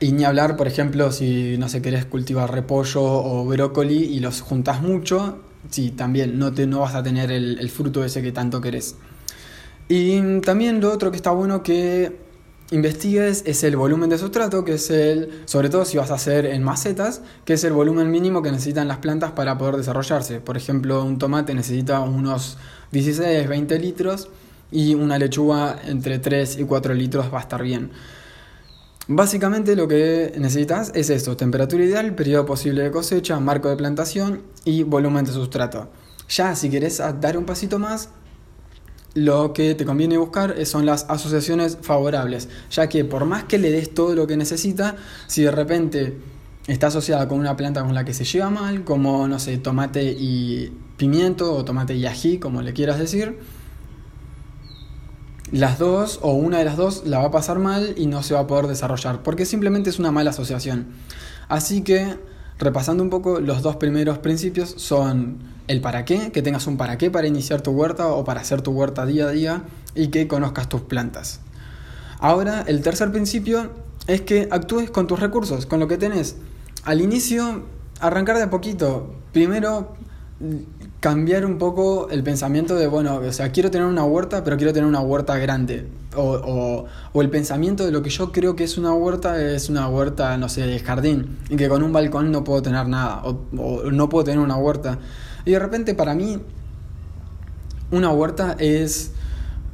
Y 0.02 0.12
ni 0.12 0.26
hablar, 0.26 0.58
por 0.58 0.68
ejemplo, 0.68 1.12
si 1.14 1.58
no 1.58 1.70
sé, 1.70 1.82
querés 1.82 2.06
cultivar 2.06 2.52
repollo 2.52 3.02
o 3.02 3.46
brócoli 3.46 4.04
y 4.04 4.20
los 4.20 4.42
juntas 4.42 4.82
mucho, 4.82 5.42
sí, 5.70 5.92
también 5.92 6.38
no, 6.38 6.54
te, 6.54 6.68
no 6.68 6.82
vas 6.82 6.96
a 6.96 7.02
tener 7.02 7.32
el, 7.32 7.58
el 7.60 7.70
fruto 7.70 8.04
ese 8.04 8.22
que 8.22 8.34
tanto 8.34 8.60
querés. 8.60 8.98
Y 9.88 10.42
también 10.42 10.82
lo 10.82 10.92
otro 10.92 11.12
que 11.12 11.18
está 11.18 11.32
bueno 11.32 11.64
que 11.64 12.23
investigues 12.74 13.44
es 13.46 13.64
el 13.64 13.76
volumen 13.76 14.10
de 14.10 14.18
sustrato, 14.18 14.66
que 14.66 14.74
es 14.74 14.90
el, 14.90 15.44
sobre 15.46 15.70
todo 15.70 15.86
si 15.86 15.98
vas 15.98 16.10
a 16.12 16.16
hacer 16.16 16.46
en 16.46 16.64
macetas, 16.64 17.22
que 17.46 17.54
es 17.54 17.64
el 17.64 17.74
volumen 17.74 18.10
mínimo 18.10 18.42
que 18.42 18.52
necesitan 18.52 18.88
las 18.88 18.98
plantas 18.98 19.32
para 19.32 19.58
poder 19.58 19.78
desarrollarse. 19.78 20.40
Por 20.40 20.58
ejemplo, 20.58 21.04
un 21.04 21.20
tomate 21.20 21.54
necesita 21.54 22.00
unos 22.00 22.58
16, 22.92 23.48
20 23.48 23.80
litros 23.80 24.30
y 24.72 24.96
una 24.96 25.20
lechuga 25.20 25.80
entre 25.86 26.18
3 26.18 26.58
y 26.58 26.64
4 26.64 26.94
litros 26.96 27.32
va 27.32 27.38
a 27.38 27.42
estar 27.42 27.62
bien. 27.62 27.92
Básicamente 29.08 29.76
lo 29.76 29.88
que 29.88 30.34
necesitas 30.38 30.92
es 30.96 31.10
esto, 31.10 31.38
temperatura 31.38 31.84
ideal, 31.84 32.16
periodo 32.16 32.46
posible 32.46 32.84
de 32.84 32.92
cosecha, 32.92 33.40
marco 33.40 33.70
de 33.70 33.76
plantación 33.76 34.42
y 34.66 34.84
volumen 34.84 35.26
de 35.26 35.32
sustrato. 35.32 35.90
Ya 36.30 36.56
si 36.56 36.70
querés 36.70 37.02
dar 37.20 37.38
un 37.38 37.46
pasito 37.46 37.78
más, 37.78 38.10
lo 39.14 39.54
que 39.54 39.76
te 39.76 39.86
conviene 39.86 40.18
buscar 40.18 40.66
son 40.66 40.86
las 40.86 41.06
asociaciones 41.10 41.78
favorables, 41.82 42.50
ya 42.72 42.90
que 42.90 43.06
por 43.06 43.26
más 43.26 43.44
que 43.44 43.60
le 43.60 43.72
des 43.72 43.94
todo 43.94 44.16
lo 44.16 44.28
que 44.28 44.38
necesita, 44.38 44.96
si 45.28 45.44
de 45.44 45.52
repente 45.52 46.18
está 46.68 46.88
asociada 46.88 47.28
con 47.28 47.40
una 47.40 47.56
planta 47.56 47.84
con 47.84 47.94
la 47.94 48.06
que 48.06 48.14
se 48.14 48.26
lleva 48.26 48.50
mal, 48.50 48.84
como 48.84 49.28
no 49.28 49.40
sé, 49.40 49.58
tomate 49.58 50.04
y 50.04 50.74
pimiento 50.98 51.54
o 51.54 51.64
tomate 51.66 51.96
y 51.96 52.06
ají, 52.06 52.40
como 52.40 52.62
le 52.62 52.74
quieras 52.74 52.98
decir, 52.98 53.38
las 55.52 55.78
dos 55.78 56.20
o 56.24 56.34
una 56.34 56.58
de 56.58 56.66
las 56.66 56.78
dos 56.78 57.04
la 57.06 57.20
va 57.20 57.26
a 57.26 57.32
pasar 57.32 57.60
mal 57.60 57.94
y 57.98 58.08
no 58.08 58.24
se 58.24 58.34
va 58.34 58.42
a 58.42 58.48
poder 58.48 58.66
desarrollar, 58.68 59.22
porque 59.22 59.46
simplemente 59.46 59.92
es 59.92 60.00
una 60.00 60.12
mala 60.12 60.32
asociación. 60.32 60.88
Así 61.48 61.84
que, 61.84 62.18
repasando 62.58 63.04
un 63.04 63.12
poco, 63.12 63.40
los 63.40 63.62
dos 63.62 63.76
primeros 63.76 64.18
principios 64.18 64.74
son 64.78 65.53
el 65.68 65.82
para 65.82 66.06
qué, 66.06 66.32
que 66.32 66.42
tengas 66.42 66.68
un 66.68 66.78
para 66.78 66.98
qué 66.98 67.10
para 67.12 67.28
iniciar 67.28 67.62
tu 67.62 67.72
huerta 67.72 68.08
o 68.08 68.24
para 68.24 68.42
hacer 68.42 68.62
tu 68.62 68.72
huerta 68.72 69.06
día 69.06 69.28
a 69.28 69.32
día 69.32 69.64
y 69.96 70.08
que 70.08 70.28
conozcas 70.28 70.70
tus 70.70 70.82
plantas. 70.82 71.40
Ahora, 72.20 72.64
el 72.68 72.82
tercer 72.82 73.12
principio 73.12 73.72
es 74.08 74.22
que 74.22 74.48
actúes 74.52 74.90
con 74.90 75.08
tus 75.08 75.20
recursos, 75.20 75.66
con 75.66 75.80
lo 75.80 75.88
que 75.88 75.98
tenés. 75.98 76.38
Al 76.84 77.02
inicio, 77.02 77.64
arrancar 78.00 78.38
de 78.38 78.44
a 78.44 78.50
poquito. 78.50 79.16
Primero, 79.32 79.96
cambiar 81.00 81.46
un 81.46 81.58
poco 81.58 82.10
el 82.10 82.24
pensamiento 82.24 82.76
de, 82.76 82.88
bueno, 82.88 83.18
o 83.18 83.32
sea, 83.32 83.52
quiero 83.52 83.72
tener 83.72 83.88
una 83.88 84.04
huerta, 84.04 84.44
pero 84.44 84.58
quiero 84.58 84.74
tener 84.74 84.88
una 84.88 85.02
huerta 85.02 85.38
grande. 85.38 85.88
O, 86.16 86.88
o, 87.14 87.22
el 87.22 87.30
pensamiento 87.30 87.86
de 87.86 87.92
lo 87.92 88.02
que 88.04 88.10
yo 88.10 88.32
creo 88.32 88.56
que 88.56 88.64
es 88.64 88.78
una 88.78 88.94
huerta 88.94 89.42
es 89.42 89.70
una 89.70 89.88
huerta, 89.88 90.38
no 90.38 90.48
sé, 90.48 90.62
de 90.62 90.80
jardín, 90.80 91.40
y 91.50 91.56
que 91.56 91.68
con 91.68 91.84
un 91.84 91.92
balcón 91.92 92.32
no 92.32 92.44
puedo 92.44 92.62
tener 92.62 92.88
nada, 92.88 93.22
o, 93.26 93.42
o 93.58 93.92
no 93.92 94.10
puedo 94.10 94.24
tener 94.24 94.40
una 94.40 94.56
huerta. 94.58 95.00
Y 95.46 95.52
de 95.52 95.60
repente 95.60 95.94
para 95.94 96.14
mí, 96.14 96.40
una 97.92 98.12
huerta 98.12 98.56
es, 98.60 99.12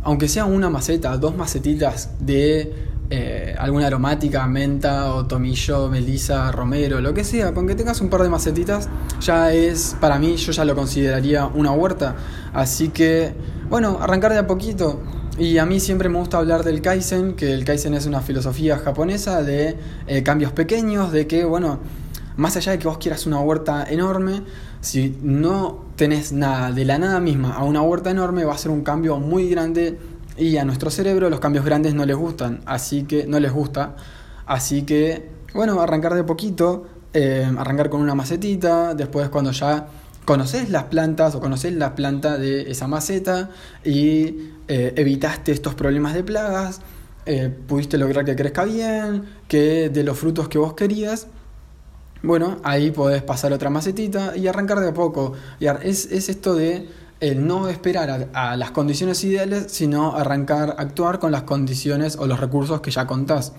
aunque 0.03 0.27
sea 0.27 0.45
una 0.45 0.69
maceta, 0.69 1.17
dos 1.17 1.35
macetitas 1.35 2.09
de 2.19 2.89
eh, 3.11 3.55
alguna 3.57 3.87
aromática, 3.87 4.45
menta 4.47 5.13
o 5.13 5.25
tomillo, 5.25 5.89
melisa, 5.89 6.51
romero, 6.51 7.01
lo 7.01 7.13
que 7.13 7.23
sea, 7.23 7.53
con 7.53 7.65
que 7.65 7.73
tengas 7.73 8.01
un 8.01 8.09
par 8.09 8.21
de 8.21 8.29
macetitas, 8.29 8.87
ya 9.19 9.51
es, 9.51 9.95
para 9.99 10.19
mí, 10.19 10.35
yo 10.35 10.51
ya 10.51 10.63
lo 10.63 10.75
consideraría 10.75 11.47
una 11.47 11.71
huerta. 11.71 12.15
Así 12.53 12.89
que, 12.89 13.33
bueno, 13.69 13.97
arrancar 13.99 14.33
de 14.33 14.39
a 14.39 14.47
poquito. 14.47 15.01
Y 15.39 15.57
a 15.57 15.65
mí 15.65 15.79
siempre 15.79 16.09
me 16.09 16.19
gusta 16.19 16.37
hablar 16.37 16.63
del 16.63 16.81
Kaizen, 16.81 17.33
que 17.33 17.53
el 17.53 17.65
Kaizen 17.65 17.93
es 17.93 18.05
una 18.05 18.21
filosofía 18.21 18.77
japonesa 18.77 19.41
de 19.41 19.77
eh, 20.05 20.21
cambios 20.21 20.51
pequeños, 20.51 21.11
de 21.11 21.25
que, 21.25 21.45
bueno, 21.45 21.79
más 22.39 22.55
allá 22.55 22.71
de 22.71 22.79
que 22.79 22.87
vos 22.87 22.97
quieras 22.97 23.25
una 23.25 23.41
huerta 23.41 23.85
enorme, 23.89 24.43
si 24.79 25.17
no 25.21 25.83
tenés 25.97 26.31
nada 26.31 26.71
de 26.71 26.85
la 26.85 26.97
nada 26.97 27.19
misma 27.19 27.53
a 27.53 27.65
una 27.65 27.81
huerta 27.81 28.11
enorme, 28.11 28.45
va 28.45 28.53
a 28.53 28.57
ser 28.57 28.71
un 28.71 28.81
cambio 28.81 29.19
muy 29.19 29.49
grande 29.49 29.97
y 30.37 30.55
a 30.55 30.63
nuestro 30.63 30.89
cerebro 30.89 31.29
los 31.29 31.41
cambios 31.41 31.65
grandes 31.65 31.93
no 31.93 32.05
les 32.05 32.15
gustan, 32.15 32.61
así 32.65 33.03
que 33.03 33.27
no 33.27 33.41
les 33.41 33.51
gusta. 33.51 33.97
Así 34.45 34.83
que, 34.83 35.29
bueno, 35.53 35.81
arrancar 35.81 36.15
de 36.15 36.23
poquito, 36.23 36.87
eh, 37.13 37.45
arrancar 37.57 37.89
con 37.89 37.99
una 37.99 38.15
macetita, 38.15 38.95
después 38.95 39.27
cuando 39.27 39.51
ya 39.51 39.87
conoces 40.23 40.69
las 40.69 40.85
plantas 40.85 41.35
o 41.35 41.41
conoces 41.41 41.73
la 41.73 41.93
planta 41.93 42.37
de 42.37 42.71
esa 42.71 42.87
maceta 42.87 43.49
y 43.83 44.51
eh, 44.69 44.93
evitaste 44.95 45.51
estos 45.51 45.75
problemas 45.75 46.13
de 46.13 46.23
plagas, 46.23 46.79
eh, 47.25 47.53
pudiste 47.67 47.97
lograr 47.97 48.23
que 48.23 48.37
crezca 48.37 48.63
bien, 48.63 49.25
que 49.49 49.89
de 49.89 50.03
los 50.03 50.17
frutos 50.17 50.47
que 50.47 50.57
vos 50.57 50.73
querías, 50.73 51.27
bueno, 52.21 52.57
ahí 52.63 52.91
podés 52.91 53.23
pasar 53.23 53.53
otra 53.53 53.69
macetita 53.69 54.35
y 54.35 54.47
arrancar 54.47 54.79
de 54.79 54.89
a 54.89 54.93
poco. 54.93 55.33
Es, 55.59 56.05
es 56.05 56.29
esto 56.29 56.53
de 56.53 56.87
el 57.19 57.45
no 57.45 57.67
esperar 57.67 58.29
a, 58.33 58.55
las 58.55 58.71
condiciones 58.71 59.23
ideales, 59.23 59.67
sino 59.69 60.15
arrancar, 60.15 60.75
actuar 60.77 61.19
con 61.19 61.31
las 61.31 61.43
condiciones 61.43 62.17
o 62.17 62.27
los 62.27 62.39
recursos 62.39 62.81
que 62.81 62.91
ya 62.91 63.05
contás. 63.05 63.53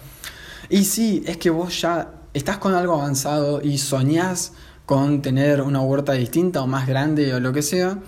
Y 0.69 0.85
sí, 0.85 1.23
es 1.27 1.37
que 1.37 1.51
vos 1.51 1.81
ya 1.81 2.13
estás 2.33 2.59
con 2.59 2.75
algo 2.75 2.95
avanzado 2.95 3.61
y 3.63 3.79
soñás 3.79 4.53
con 4.87 5.23
tener 5.23 5.63
una 5.63 5.81
huerta 5.81 6.13
distinta 6.13 6.63
o 6.63 6.67
más 6.67 6.87
grande 6.87 7.35
o 7.35 7.41
lo 7.41 7.53
que 7.53 7.63
sea, 7.63 7.99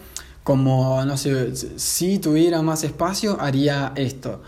como, 0.43 1.05
no 1.05 1.17
sé, 1.17 1.55
si 1.79 2.19
tuviera 2.19 2.63
más 2.63 2.83
espacio, 2.83 3.41
haría 3.41 3.93
esto. 3.95 4.43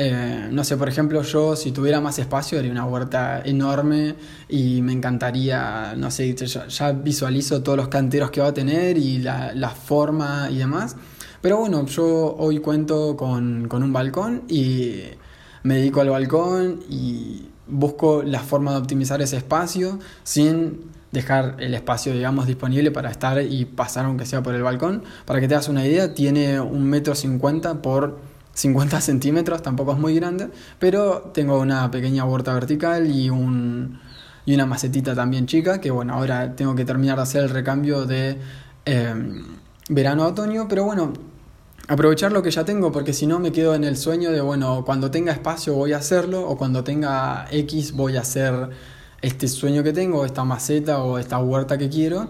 Eh, 0.00 0.48
no 0.52 0.62
sé, 0.62 0.76
por 0.76 0.88
ejemplo, 0.88 1.22
yo 1.22 1.56
si 1.56 1.72
tuviera 1.72 2.00
más 2.00 2.20
espacio 2.20 2.60
haría 2.60 2.70
una 2.70 2.84
huerta 2.86 3.42
enorme 3.44 4.14
y 4.48 4.80
me 4.80 4.92
encantaría, 4.92 5.94
no 5.96 6.12
sé, 6.12 6.36
ya, 6.36 6.92
visualizo 6.92 7.62
todos 7.64 7.76
los 7.76 7.88
canteros 7.88 8.30
que 8.30 8.40
va 8.40 8.48
a 8.48 8.54
tener 8.54 8.96
y 8.96 9.18
la, 9.18 9.70
forma 9.70 10.48
y 10.50 10.58
demás. 10.58 10.94
Pero 11.40 11.58
bueno, 11.58 11.84
yo 11.86 12.36
hoy 12.38 12.60
cuento 12.60 13.16
con, 13.16 13.66
con 13.66 13.82
un 13.82 13.92
balcón 13.92 14.44
y 14.48 15.02
me 15.64 15.76
dedico 15.78 16.00
al 16.00 16.10
balcón 16.10 16.80
y 16.88 17.48
busco 17.66 18.22
la 18.22 18.40
forma 18.40 18.72
de 18.72 18.78
optimizar 18.78 19.20
ese 19.20 19.36
espacio 19.36 19.98
sin 20.22 20.92
dejar 21.10 21.56
el 21.58 21.74
espacio, 21.74 22.12
digamos, 22.12 22.46
disponible 22.46 22.90
para 22.90 23.10
estar 23.10 23.42
y 23.42 23.64
pasar 23.64 24.04
aunque 24.04 24.26
sea 24.26 24.44
por 24.44 24.54
el 24.54 24.62
balcón. 24.62 25.02
Para 25.24 25.40
que 25.40 25.48
te 25.48 25.54
hagas 25.54 25.68
una 25.68 25.84
idea, 25.84 26.14
tiene 26.14 26.60
un 26.60 26.84
metro 26.84 27.16
cincuenta 27.16 27.82
por 27.82 28.18
50 28.58 29.00
centímetros, 29.00 29.62
tampoco 29.62 29.92
es 29.92 29.98
muy 29.98 30.14
grande, 30.14 30.48
pero 30.78 31.30
tengo 31.32 31.60
una 31.60 31.90
pequeña 31.90 32.24
huerta 32.24 32.52
vertical 32.52 33.10
y, 33.10 33.30
un, 33.30 34.00
y 34.44 34.54
una 34.54 34.66
macetita 34.66 35.14
también 35.14 35.46
chica, 35.46 35.80
que 35.80 35.90
bueno, 35.90 36.14
ahora 36.14 36.56
tengo 36.56 36.74
que 36.74 36.84
terminar 36.84 37.16
de 37.16 37.22
hacer 37.22 37.44
el 37.44 37.50
recambio 37.50 38.04
de 38.04 38.38
em, 38.84 39.44
verano 39.88 40.24
a 40.24 40.28
otoño, 40.28 40.66
pero 40.68 40.84
bueno, 40.84 41.12
aprovechar 41.86 42.32
lo 42.32 42.42
que 42.42 42.50
ya 42.50 42.64
tengo, 42.64 42.90
porque 42.90 43.12
si 43.12 43.26
no 43.26 43.38
me 43.38 43.52
quedo 43.52 43.74
en 43.74 43.84
el 43.84 43.96
sueño 43.96 44.32
de, 44.32 44.40
bueno, 44.40 44.84
cuando 44.84 45.10
tenga 45.10 45.32
espacio 45.32 45.74
voy 45.74 45.92
a 45.92 45.98
hacerlo, 45.98 46.48
o 46.48 46.58
cuando 46.58 46.82
tenga 46.82 47.46
X 47.52 47.92
voy 47.92 48.16
a 48.16 48.22
hacer 48.22 48.70
este 49.22 49.46
sueño 49.46 49.84
que 49.84 49.92
tengo, 49.92 50.24
esta 50.24 50.44
maceta 50.44 51.02
o 51.02 51.18
esta 51.18 51.38
huerta 51.38 51.78
que 51.78 51.88
quiero. 51.88 52.28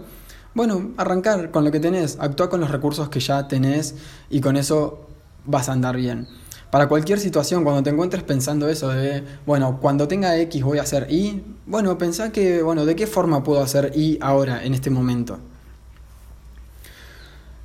Bueno, 0.53 0.91
arrancar 0.97 1.51
con 1.51 1.63
lo 1.63 1.71
que 1.71 1.79
tenés, 1.79 2.17
actuar 2.19 2.49
con 2.49 2.59
los 2.59 2.71
recursos 2.71 3.09
que 3.09 3.19
ya 3.19 3.47
tenés 3.47 3.95
y 4.29 4.41
con 4.41 4.57
eso 4.57 5.09
vas 5.45 5.69
a 5.69 5.73
andar 5.73 5.95
bien. 5.95 6.27
Para 6.71 6.87
cualquier 6.87 7.19
situación, 7.19 7.63
cuando 7.63 7.81
te 7.81 7.89
encuentres 7.89 8.21
pensando 8.21 8.69
eso 8.69 8.89
de, 8.89 9.23
bueno, 9.45 9.79
cuando 9.81 10.07
tenga 10.07 10.37
X 10.37 10.63
voy 10.63 10.77
a 10.77 10.83
hacer 10.83 11.07
Y, 11.09 11.41
bueno, 11.65 11.97
pensá 11.97 12.31
que, 12.31 12.61
bueno, 12.61 12.85
¿de 12.85 12.95
qué 12.95 13.07
forma 13.07 13.43
puedo 13.43 13.61
hacer 13.61 13.91
Y 13.95 14.19
ahora, 14.21 14.63
en 14.63 14.75
este 14.75 14.91
momento? 14.91 15.39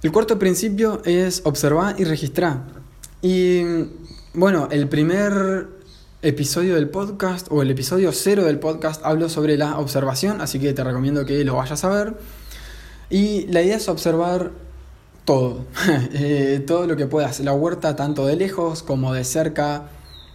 El 0.03 0.11
cuarto 0.11 0.39
principio 0.39 1.03
es 1.05 1.43
observar 1.45 1.97
y 1.99 2.05
registrar. 2.05 2.63
Y, 3.21 3.63
bueno, 4.33 4.69
el 4.71 4.89
primer 4.89 5.69
episodio 6.23 6.75
del 6.75 6.89
podcast, 6.89 7.49
o 7.51 7.61
el 7.61 7.71
episodio 7.71 8.11
cero 8.13 8.45
del 8.45 8.59
podcast, 8.59 9.05
hablo 9.05 9.29
sobre 9.29 9.59
la 9.59 9.79
observación, 9.79 10.41
así 10.41 10.59
que 10.59 10.73
te 10.73 10.83
recomiendo 10.83 11.27
que 11.27 11.45
lo 11.45 11.57
vayas 11.57 11.85
a 11.85 11.91
ver. 11.91 12.15
Y 13.11 13.47
la 13.49 13.61
idea 13.61 13.77
es 13.77 13.89
observar 13.89 14.51
todo, 15.25 15.65
eh, 16.13 16.63
todo 16.67 16.87
lo 16.87 16.97
que 16.97 17.07
puedas. 17.07 17.41
La 17.41 17.53
huerta 17.53 17.97
tanto 17.97 18.27
de 18.27 18.37
lejos 18.37 18.83
como 18.83 19.13
de 19.13 19.25
cerca. 19.25 19.89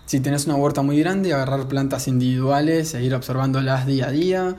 Si 0.06 0.20
tenés 0.20 0.48
una 0.48 0.56
huerta 0.56 0.82
muy 0.82 1.00
grande, 1.00 1.34
agarrar 1.34 1.68
plantas 1.68 2.08
individuales 2.08 2.96
e 2.96 3.04
ir 3.04 3.14
observándolas 3.14 3.86
día 3.86 4.08
a 4.08 4.12
día. 4.12 4.56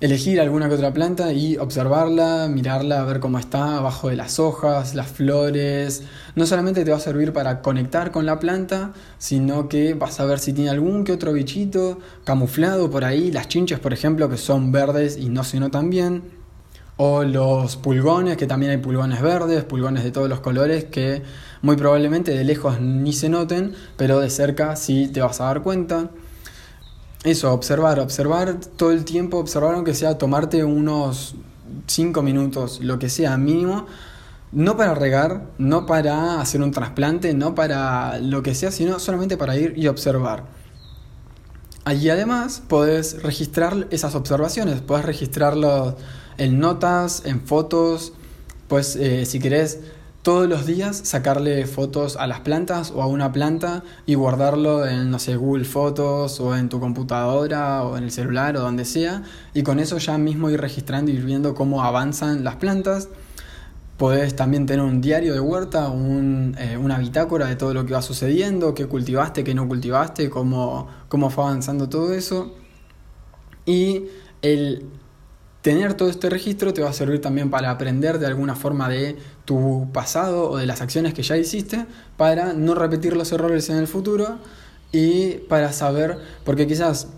Elegir 0.00 0.38
alguna 0.38 0.68
que 0.68 0.74
otra 0.74 0.92
planta 0.92 1.32
y 1.32 1.56
observarla, 1.56 2.48
mirarla, 2.50 3.04
ver 3.04 3.20
cómo 3.20 3.38
está 3.38 3.78
abajo 3.78 4.10
de 4.10 4.16
las 4.16 4.38
hojas, 4.38 4.94
las 4.94 5.06
flores. 5.06 6.02
No 6.34 6.44
solamente 6.44 6.84
te 6.84 6.90
va 6.90 6.98
a 6.98 7.00
servir 7.00 7.32
para 7.32 7.62
conectar 7.62 8.10
con 8.10 8.26
la 8.26 8.38
planta, 8.38 8.92
sino 9.16 9.68
que 9.70 9.94
vas 9.94 10.20
a 10.20 10.26
ver 10.26 10.40
si 10.40 10.52
tiene 10.52 10.68
algún 10.68 11.04
que 11.04 11.12
otro 11.12 11.32
bichito 11.32 12.00
camuflado 12.24 12.90
por 12.90 13.06
ahí. 13.06 13.32
Las 13.32 13.48
chinches, 13.48 13.78
por 13.78 13.94
ejemplo, 13.94 14.28
que 14.28 14.36
son 14.36 14.72
verdes 14.72 15.16
y 15.16 15.30
no 15.30 15.42
se 15.42 15.58
notan 15.58 15.88
bien 15.88 16.43
o 16.96 17.24
los 17.24 17.76
pulgones, 17.76 18.36
que 18.36 18.46
también 18.46 18.70
hay 18.72 18.78
pulgones 18.78 19.20
verdes, 19.20 19.64
pulgones 19.64 20.04
de 20.04 20.10
todos 20.10 20.28
los 20.28 20.40
colores 20.40 20.84
que 20.84 21.22
muy 21.62 21.76
probablemente 21.76 22.32
de 22.32 22.44
lejos 22.44 22.80
ni 22.80 23.12
se 23.12 23.28
noten, 23.28 23.74
pero 23.96 24.20
de 24.20 24.30
cerca 24.30 24.76
sí 24.76 25.08
te 25.08 25.20
vas 25.20 25.40
a 25.40 25.44
dar 25.44 25.62
cuenta. 25.62 26.10
Eso, 27.24 27.52
observar, 27.52 28.00
observar 28.00 28.56
todo 28.76 28.92
el 28.92 29.04
tiempo, 29.04 29.38
observar 29.38 29.74
aunque 29.74 29.94
sea 29.94 30.18
tomarte 30.18 30.62
unos 30.62 31.34
5 31.86 32.22
minutos, 32.22 32.80
lo 32.80 32.98
que 32.98 33.08
sea 33.08 33.36
mínimo, 33.38 33.86
no 34.52 34.76
para 34.76 34.94
regar, 34.94 35.46
no 35.58 35.86
para 35.86 36.40
hacer 36.40 36.62
un 36.62 36.70
trasplante, 36.70 37.34
no 37.34 37.54
para 37.54 38.18
lo 38.20 38.42
que 38.42 38.54
sea, 38.54 38.70
sino 38.70 39.00
solamente 39.00 39.36
para 39.36 39.56
ir 39.56 39.74
y 39.76 39.88
observar. 39.88 40.44
Allí 41.84 42.08
además 42.08 42.62
podés 42.66 43.22
registrar 43.22 43.88
esas 43.90 44.14
observaciones, 44.14 44.80
podés 44.80 45.04
registrarlos 45.04 45.94
en 46.38 46.58
notas, 46.58 47.22
en 47.24 47.40
fotos, 47.40 48.12
pues 48.68 48.96
eh, 48.96 49.26
si 49.26 49.38
querés 49.38 49.80
todos 50.24 50.48
los 50.48 50.64
días 50.64 51.02
sacarle 51.04 51.66
fotos 51.66 52.16
a 52.16 52.26
las 52.26 52.40
plantas 52.40 52.90
o 52.92 53.02
a 53.02 53.06
una 53.06 53.30
planta 53.30 53.84
y 54.06 54.14
guardarlo 54.14 54.86
en, 54.86 55.10
no 55.10 55.18
sé, 55.18 55.36
Google 55.36 55.66
Fotos 55.66 56.40
o 56.40 56.56
en 56.56 56.70
tu 56.70 56.80
computadora 56.80 57.82
o 57.82 57.98
en 57.98 58.04
el 58.04 58.10
celular 58.10 58.56
o 58.56 58.60
donde 58.60 58.86
sea 58.86 59.22
y 59.52 59.62
con 59.62 59.80
eso 59.80 59.98
ya 59.98 60.16
mismo 60.16 60.48
ir 60.48 60.62
registrando 60.62 61.10
y 61.10 61.16
ir 61.16 61.26
viendo 61.26 61.54
cómo 61.54 61.84
avanzan 61.84 62.42
las 62.42 62.56
plantas. 62.56 63.10
Podés 63.98 64.34
también 64.34 64.64
tener 64.64 64.82
un 64.82 65.02
diario 65.02 65.34
de 65.34 65.40
huerta, 65.40 65.88
un, 65.90 66.56
eh, 66.58 66.78
una 66.78 66.96
bitácora 66.98 67.46
de 67.46 67.56
todo 67.56 67.74
lo 67.74 67.84
que 67.84 67.92
va 67.92 68.00
sucediendo, 68.00 68.74
qué 68.74 68.86
cultivaste, 68.86 69.44
qué 69.44 69.54
no 69.54 69.68
cultivaste, 69.68 70.30
cómo, 70.30 70.88
cómo 71.10 71.28
fue 71.28 71.44
avanzando 71.44 71.90
todo 71.90 72.14
eso. 72.14 72.54
Y 73.66 74.06
el 74.40 74.86
Tener 75.64 75.94
todo 75.94 76.10
este 76.10 76.28
registro 76.28 76.74
te 76.74 76.82
va 76.82 76.90
a 76.90 76.92
servir 76.92 77.22
también 77.22 77.48
para 77.48 77.70
aprender 77.70 78.18
de 78.18 78.26
alguna 78.26 78.54
forma 78.54 78.90
de 78.90 79.16
tu 79.46 79.88
pasado 79.94 80.50
o 80.50 80.58
de 80.58 80.66
las 80.66 80.82
acciones 80.82 81.14
que 81.14 81.22
ya 81.22 81.38
hiciste 81.38 81.86
para 82.18 82.52
no 82.52 82.74
repetir 82.74 83.16
los 83.16 83.32
errores 83.32 83.70
en 83.70 83.78
el 83.78 83.86
futuro 83.86 84.36
y 84.92 85.36
para 85.48 85.72
saber, 85.72 86.18
porque 86.44 86.66
quizás 86.66 87.08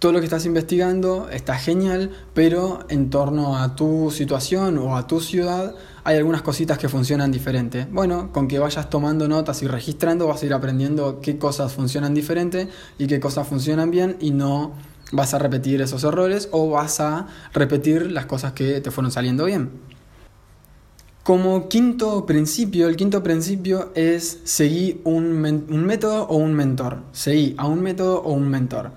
todo 0.00 0.12
lo 0.12 0.18
que 0.18 0.26
estás 0.26 0.44
investigando 0.44 1.30
está 1.30 1.56
genial, 1.56 2.10
pero 2.34 2.80
en 2.90 3.08
torno 3.08 3.56
a 3.56 3.74
tu 3.74 4.10
situación 4.10 4.76
o 4.76 4.98
a 4.98 5.06
tu 5.06 5.20
ciudad 5.20 5.74
hay 6.04 6.18
algunas 6.18 6.42
cositas 6.42 6.76
que 6.76 6.90
funcionan 6.90 7.32
diferente. 7.32 7.86
Bueno, 7.90 8.30
con 8.32 8.48
que 8.48 8.58
vayas 8.58 8.90
tomando 8.90 9.28
notas 9.28 9.62
y 9.62 9.66
registrando 9.66 10.26
vas 10.26 10.42
a 10.42 10.44
ir 10.44 10.52
aprendiendo 10.52 11.22
qué 11.22 11.38
cosas 11.38 11.72
funcionan 11.72 12.12
diferente 12.12 12.68
y 12.98 13.06
qué 13.06 13.18
cosas 13.18 13.48
funcionan 13.48 13.90
bien 13.90 14.18
y 14.20 14.32
no 14.32 14.74
vas 15.14 15.32
a 15.32 15.38
repetir 15.38 15.80
esos 15.80 16.04
errores 16.04 16.48
o 16.50 16.70
vas 16.70 17.00
a 17.00 17.26
repetir 17.52 18.10
las 18.10 18.26
cosas 18.26 18.52
que 18.52 18.80
te 18.80 18.90
fueron 18.90 19.10
saliendo 19.10 19.44
bien. 19.44 19.70
Como 21.22 21.68
quinto 21.68 22.26
principio, 22.26 22.86
el 22.88 22.96
quinto 22.96 23.22
principio 23.22 23.92
es 23.94 24.40
seguir 24.44 25.00
un, 25.04 25.40
método 25.40 26.24
o 26.24 26.36
un 26.36 26.52
mentor. 26.52 26.98
Seguir 27.12 27.54
a 27.56 27.66
un 27.66 27.80
método 27.80 28.20
o 28.20 28.32
un 28.32 28.48
mentor. 28.48 28.90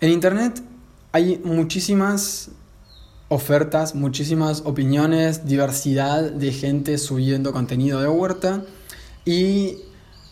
En 0.00 0.10
Internet 0.10 0.60
hay 1.12 1.40
muchísimas 1.44 2.50
ofertas, 3.28 3.94
muchísimas 3.94 4.62
opiniones, 4.64 5.46
diversidad 5.46 6.32
de 6.32 6.52
gente 6.52 6.98
subiendo 6.98 7.52
contenido 7.52 8.00
de 8.00 8.08
huerta 8.08 8.64
y 9.24 9.78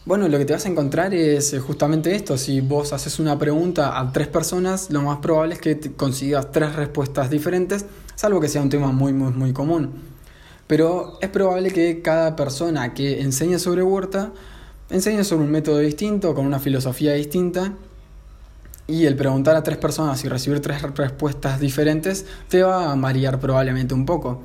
bueno, 0.04 0.28
lo 0.28 0.38
que 0.38 0.44
te 0.44 0.52
vas 0.52 0.66
a 0.66 0.68
encontrar 0.68 1.14
es 1.14 1.52
eh, 1.52 1.60
justamente 1.60 2.14
esto. 2.14 2.36
Si 2.36 2.60
vos 2.60 2.92
haces 2.92 3.18
una 3.18 3.38
pregunta 3.38 3.98
a 4.00 4.12
tres 4.12 4.28
personas, 4.28 4.90
lo 4.90 5.02
más 5.02 5.18
probable 5.18 5.54
es 5.54 5.60
que 5.60 5.78
consigas 5.92 6.50
tres 6.50 6.74
respuestas 6.74 7.30
diferentes, 7.30 7.86
salvo 8.14 8.40
que 8.40 8.48
sea 8.48 8.62
un 8.62 8.68
tema 8.68 8.90
muy, 8.90 9.12
muy, 9.12 9.32
muy 9.32 9.52
común. 9.52 9.92
Pero 10.66 11.18
es 11.20 11.28
probable 11.28 11.70
que 11.70 12.02
cada 12.02 12.34
persona 12.34 12.94
que 12.94 13.20
enseñe 13.20 13.58
sobre 13.58 13.82
huerta 13.82 14.32
enseñe 14.90 15.24
sobre 15.24 15.44
un 15.44 15.50
método 15.50 15.78
distinto, 15.78 16.34
con 16.34 16.46
una 16.46 16.58
filosofía 16.58 17.14
distinta. 17.14 17.72
y 18.88 19.06
el 19.06 19.14
preguntar 19.16 19.54
a 19.56 19.62
tres 19.62 19.78
personas 19.78 20.22
y 20.24 20.28
recibir 20.28 20.60
tres 20.60 20.82
respuestas 20.82 21.60
diferentes 21.60 22.26
te 22.48 22.62
va 22.62 22.90
a 22.90 22.96
marear 22.96 23.38
probablemente 23.40 23.94
un 23.94 24.04
poco. 24.04 24.42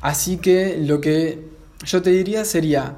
Así 0.00 0.36
que 0.38 0.76
lo 0.78 1.00
que 1.00 1.48
yo 1.84 2.02
te 2.02 2.10
diría 2.10 2.44
sería, 2.44 2.96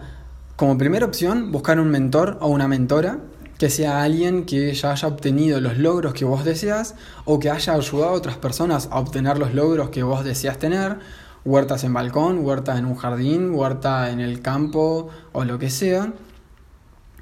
como 0.57 0.79
primera 0.79 1.05
opción, 1.05 1.53
buscar 1.53 1.79
un 1.79 1.91
mentor 1.91 2.39
o 2.41 2.49
una 2.49 2.67
mentora 2.67 3.19
que 3.59 3.71
sea 3.71 4.03
alguien 4.03 4.45
que 4.45 4.73
ya 4.75 4.93
haya 4.93 5.09
obtenido 5.09 5.61
los 5.61 5.79
logros 5.79 6.13
que 6.15 6.25
vos 6.25 6.45
deseas 6.45 6.95
o 7.25 7.39
que 7.39 7.51
haya 7.51 7.75
ayudado 7.75 8.11
a 8.11 8.13
otras 8.13 8.37
personas 8.37 8.89
a 8.91 8.99
obtener 8.99 9.39
los 9.39 9.55
logros 9.55 9.91
que 9.91 10.03
vos 10.03 10.25
deseas 10.25 10.59
tener, 10.59 10.99
huertas 11.45 11.85
en 11.85 11.93
balcón, 11.95 12.45
huerta 12.45 12.77
en 12.79 12.87
un 12.87 12.97
jardín, 12.97 13.55
huerta 13.55 14.11
en 14.11 14.21
el 14.21 14.41
campo 14.41 15.09
o 15.33 15.45
lo 15.45 15.59
que 15.59 15.71
sea. 15.71 16.13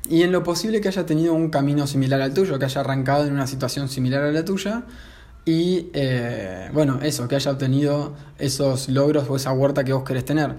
Y 0.08 0.22
en 0.22 0.32
lo 0.32 0.42
posible 0.42 0.80
que 0.80 0.88
haya 0.88 1.06
tenido 1.06 1.34
un 1.34 1.50
camino 1.50 1.86
similar 1.86 2.20
al 2.20 2.34
tuyo, 2.34 2.58
que 2.58 2.66
haya 2.66 2.82
arrancado 2.82 3.26
en 3.26 3.32
una 3.32 3.46
situación 3.46 3.88
similar 3.88 4.22
a 4.22 4.32
la 4.32 4.44
tuya. 4.44 4.82
Y 5.44 5.90
eh, 5.92 6.70
bueno, 6.72 7.00
eso, 7.02 7.26
que 7.26 7.36
haya 7.36 7.50
obtenido 7.50 8.14
esos 8.38 8.88
logros 8.88 9.28
o 9.28 9.36
esa 9.36 9.52
huerta 9.52 9.84
que 9.84 9.92
vos 9.92 10.04
querés 10.04 10.24
tener. 10.24 10.56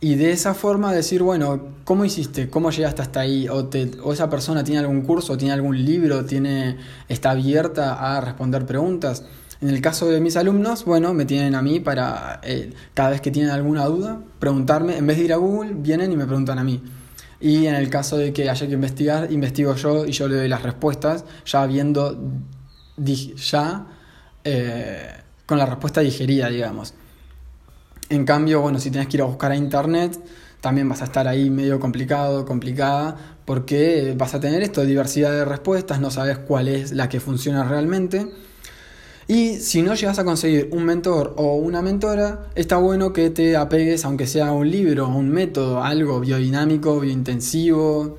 Y 0.00 0.14
de 0.14 0.30
esa 0.30 0.54
forma 0.54 0.92
decir, 0.92 1.24
bueno, 1.24 1.60
¿cómo 1.84 2.04
hiciste? 2.04 2.48
¿Cómo 2.48 2.70
llegaste 2.70 3.02
hasta 3.02 3.20
ahí? 3.20 3.48
O, 3.48 3.64
te, 3.66 3.90
o 4.02 4.12
esa 4.12 4.30
persona 4.30 4.62
tiene 4.62 4.78
algún 4.78 5.02
curso, 5.02 5.36
tiene 5.36 5.52
algún 5.52 5.84
libro, 5.84 6.24
tiene, 6.24 6.76
está 7.08 7.32
abierta 7.32 7.94
a 7.94 8.20
responder 8.20 8.64
preguntas. 8.64 9.24
En 9.60 9.68
el 9.70 9.80
caso 9.80 10.06
de 10.06 10.20
mis 10.20 10.36
alumnos, 10.36 10.84
bueno, 10.84 11.14
me 11.14 11.24
tienen 11.24 11.56
a 11.56 11.62
mí 11.62 11.80
para, 11.80 12.40
eh, 12.44 12.72
cada 12.94 13.10
vez 13.10 13.20
que 13.20 13.32
tienen 13.32 13.50
alguna 13.50 13.86
duda, 13.86 14.20
preguntarme, 14.38 14.96
en 14.96 15.06
vez 15.08 15.16
de 15.16 15.24
ir 15.24 15.32
a 15.32 15.36
Google, 15.36 15.74
vienen 15.74 16.12
y 16.12 16.16
me 16.16 16.26
preguntan 16.26 16.60
a 16.60 16.64
mí. 16.64 16.80
Y 17.40 17.66
en 17.66 17.74
el 17.74 17.90
caso 17.90 18.16
de 18.16 18.32
que 18.32 18.48
haya 18.48 18.66
que 18.68 18.74
investigar, 18.74 19.32
investigo 19.32 19.74
yo 19.74 20.06
y 20.06 20.12
yo 20.12 20.28
le 20.28 20.36
doy 20.36 20.48
las 20.48 20.62
respuestas, 20.62 21.24
ya 21.44 21.66
viendo, 21.66 22.16
ya 22.96 23.86
eh, 24.44 25.08
con 25.44 25.58
la 25.58 25.66
respuesta 25.66 26.02
digerida, 26.02 26.48
digamos. 26.50 26.94
En 28.10 28.24
cambio, 28.24 28.62
bueno, 28.62 28.78
si 28.78 28.90
tienes 28.90 29.08
que 29.08 29.18
ir 29.18 29.22
a 29.22 29.26
buscar 29.26 29.52
a 29.52 29.56
internet, 29.56 30.18
también 30.60 30.88
vas 30.88 31.02
a 31.02 31.04
estar 31.04 31.28
ahí 31.28 31.50
medio 31.50 31.78
complicado, 31.78 32.46
complicada, 32.46 33.16
porque 33.44 34.14
vas 34.16 34.34
a 34.34 34.40
tener 34.40 34.62
esto, 34.62 34.82
diversidad 34.84 35.30
de 35.32 35.44
respuestas, 35.44 36.00
no 36.00 36.10
sabes 36.10 36.38
cuál 36.38 36.68
es 36.68 36.92
la 36.92 37.08
que 37.08 37.20
funciona 37.20 37.64
realmente. 37.64 38.26
Y 39.26 39.56
si 39.56 39.82
no 39.82 39.94
llegas 39.94 40.18
a 40.18 40.24
conseguir 40.24 40.70
un 40.72 40.84
mentor 40.84 41.34
o 41.36 41.56
una 41.56 41.82
mentora, 41.82 42.46
está 42.54 42.78
bueno 42.78 43.12
que 43.12 43.28
te 43.28 43.56
apegues, 43.56 44.06
aunque 44.06 44.26
sea 44.26 44.48
a 44.48 44.52
un 44.52 44.70
libro, 44.70 45.04
a 45.04 45.08
un 45.08 45.28
método, 45.28 45.84
algo 45.84 46.18
biodinámico, 46.20 46.98
biointensivo, 46.98 48.16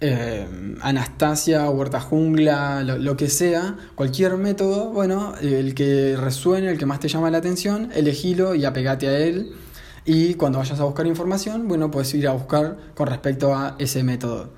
eh, 0.00 0.46
Anastasia, 0.80 1.68
Huerta 1.70 2.00
Jungla, 2.00 2.82
lo, 2.82 3.16
que 3.16 3.28
sea, 3.28 3.76
cualquier 3.94 4.36
método, 4.36 4.90
bueno, 4.90 5.34
el 5.40 5.74
que 5.74 6.16
resuene, 6.16 6.70
el 6.70 6.78
que 6.78 6.86
más 6.86 7.00
te 7.00 7.08
llama 7.08 7.30
la 7.30 7.38
atención, 7.38 7.90
elegilo 7.94 8.54
y 8.54 8.64
apegate 8.64 9.08
a 9.08 9.18
él. 9.18 9.52
Y 10.04 10.34
cuando 10.34 10.58
vayas 10.58 10.80
a 10.80 10.84
buscar 10.84 11.06
información, 11.06 11.68
bueno, 11.68 11.90
puedes 11.90 12.14
ir 12.14 12.28
a 12.28 12.32
buscar 12.32 12.78
con 12.94 13.08
respecto 13.08 13.54
a 13.54 13.76
ese 13.78 14.02
método. 14.02 14.50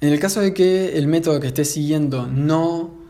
En 0.00 0.08
el 0.10 0.18
caso 0.18 0.40
de 0.40 0.54
que 0.54 0.96
el 0.96 1.06
método 1.06 1.40
que 1.40 1.48
estés 1.48 1.70
siguiendo 1.70 2.26
no 2.26 3.00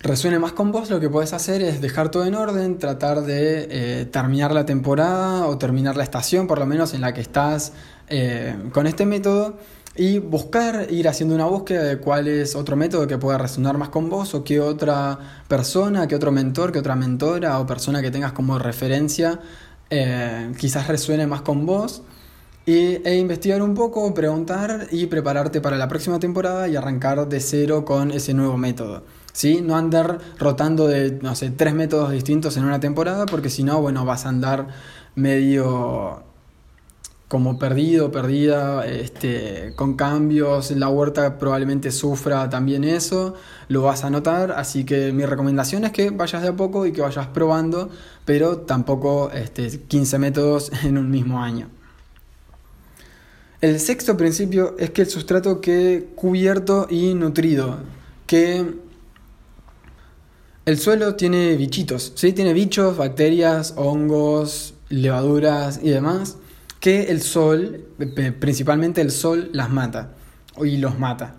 resuene 0.00 0.38
más 0.38 0.52
con 0.52 0.72
vos, 0.72 0.90
lo 0.90 1.00
que 1.00 1.08
puedes 1.08 1.32
hacer 1.32 1.62
es 1.62 1.80
dejar 1.80 2.10
todo 2.10 2.26
en 2.26 2.34
orden, 2.34 2.78
tratar 2.78 3.22
de 3.22 3.66
eh, 3.70 4.04
terminar 4.04 4.52
la 4.52 4.66
temporada 4.66 5.46
o 5.46 5.56
terminar 5.56 5.96
la 5.96 6.04
estación, 6.04 6.46
por 6.46 6.58
lo 6.58 6.66
menos 6.66 6.92
en 6.92 7.00
la 7.00 7.14
que 7.14 7.22
estás 7.22 7.72
eh, 8.08 8.56
con 8.72 8.86
este 8.86 9.06
método, 9.06 9.56
y 9.98 10.18
buscar, 10.18 10.88
ir 10.90 11.08
haciendo 11.08 11.34
una 11.34 11.46
búsqueda 11.46 11.82
de 11.84 11.98
cuál 11.98 12.28
es 12.28 12.54
otro 12.54 12.76
método 12.76 13.06
que 13.06 13.16
pueda 13.16 13.38
resonar 13.38 13.78
más 13.78 13.88
con 13.88 14.10
vos 14.10 14.34
o 14.34 14.44
qué 14.44 14.60
otra 14.60 15.18
persona, 15.48 16.06
qué 16.06 16.14
otro 16.14 16.32
mentor, 16.32 16.70
qué 16.70 16.80
otra 16.80 16.94
mentora 16.96 17.58
o 17.60 17.66
persona 17.66 18.02
que 18.02 18.10
tengas 18.10 18.32
como 18.32 18.58
referencia 18.58 19.40
eh, 19.90 20.52
quizás 20.58 20.88
resuene 20.88 21.26
más 21.26 21.42
con 21.42 21.66
vos. 21.66 22.02
E 22.68 23.14
investigar 23.14 23.62
un 23.62 23.74
poco, 23.74 24.12
preguntar 24.12 24.88
y 24.90 25.06
prepararte 25.06 25.60
para 25.60 25.76
la 25.76 25.86
próxima 25.86 26.18
temporada 26.18 26.66
y 26.66 26.74
arrancar 26.74 27.28
de 27.28 27.38
cero 27.38 27.84
con 27.84 28.10
ese 28.10 28.34
nuevo 28.34 28.56
método. 28.56 29.04
¿sí? 29.32 29.60
No 29.62 29.76
andar 29.76 30.18
rotando 30.36 30.88
de, 30.88 31.12
no 31.22 31.36
sé, 31.36 31.50
tres 31.50 31.74
métodos 31.74 32.10
distintos 32.10 32.56
en 32.56 32.64
una 32.64 32.80
temporada, 32.80 33.24
porque 33.26 33.50
si 33.50 33.62
no, 33.62 33.80
bueno, 33.80 34.04
vas 34.04 34.26
a 34.26 34.30
andar 34.30 34.66
medio 35.14 36.24
como 37.28 37.58
perdido, 37.58 38.12
perdida, 38.12 38.86
este, 38.86 39.72
con 39.74 39.94
cambios, 39.94 40.70
la 40.70 40.88
huerta 40.88 41.38
probablemente 41.38 41.90
sufra 41.90 42.48
también 42.48 42.84
eso, 42.84 43.34
lo 43.68 43.82
vas 43.82 44.04
a 44.04 44.10
notar, 44.10 44.52
así 44.52 44.84
que 44.84 45.12
mi 45.12 45.26
recomendación 45.26 45.84
es 45.84 45.92
que 45.92 46.10
vayas 46.10 46.42
de 46.42 46.48
a 46.48 46.56
poco 46.56 46.86
y 46.86 46.92
que 46.92 47.00
vayas 47.00 47.26
probando, 47.28 47.90
pero 48.24 48.58
tampoco 48.58 49.30
este, 49.32 49.80
15 49.80 50.18
métodos 50.18 50.70
en 50.84 50.98
un 50.98 51.10
mismo 51.10 51.42
año. 51.42 51.68
El 53.60 53.80
sexto 53.80 54.16
principio 54.16 54.76
es 54.78 54.90
que 54.90 55.02
el 55.02 55.08
sustrato 55.08 55.60
quede 55.60 56.04
cubierto 56.14 56.86
y 56.88 57.14
nutrido, 57.14 57.78
que 58.26 58.64
el 60.64 60.78
suelo 60.78 61.16
tiene 61.16 61.56
bichitos, 61.56 62.12
¿sí? 62.16 62.32
Tiene 62.32 62.52
bichos, 62.52 62.96
bacterias, 62.96 63.74
hongos, 63.76 64.74
levaduras 64.88 65.80
y 65.82 65.88
demás 65.90 66.36
que 66.80 67.04
el 67.04 67.22
sol, 67.22 67.84
principalmente 68.40 69.00
el 69.00 69.10
sol, 69.10 69.50
las 69.52 69.70
mata 69.70 70.10
y 70.58 70.76
los 70.78 70.98
mata. 70.98 71.36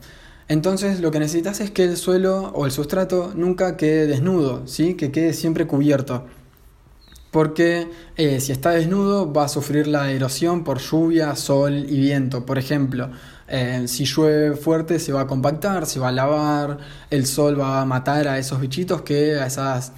Entonces 0.50 1.02
lo 1.02 1.12
que 1.12 1.19
necesitas 1.19 1.60
es 1.60 1.71
que 1.71 1.84
el 1.84 1.97
suelo 1.97 2.52
o 2.54 2.65
el 2.65 2.71
sustrato 2.71 3.34
nunca 3.36 3.76
quede 3.76 4.08
desnudo, 4.08 4.65
¿sí? 4.65 4.93
que 4.93 5.12
quede 5.12 5.34
siempre 5.34 5.67
cubierto. 5.67 6.26
Porque 7.32 7.89
eh, 8.15 8.39
si 8.39 8.54
está 8.54 8.71
desnudo 8.71 9.32
va 9.32 9.45
a 9.45 9.47
sufrir 9.50 9.88
la 9.88 10.10
erosión 10.12 10.63
por 10.63 10.80
lluvia, 10.80 11.36
sol 11.36 11.86
y 11.89 12.00
viento. 12.00 12.45
Por 12.45 12.58
ejemplo, 12.58 13.12
eh, 13.50 13.84
si 13.88 14.06
llueve 14.06 14.56
fuerte 14.56 15.00
se 15.00 15.12
va 15.12 15.21
a 15.21 15.28
compactar, 15.28 15.86
se 15.86 16.00
va 16.00 16.08
a 16.10 16.12
lavar, 16.13 16.78
el 17.10 17.26
sol 17.26 17.60
va 17.60 17.82
a 17.82 17.86
matar 17.86 18.30
a 18.30 18.39
esos 18.39 18.62
bichitos 18.62 19.02
que, 19.02 19.36
a 19.36 19.47
esas 19.47 19.91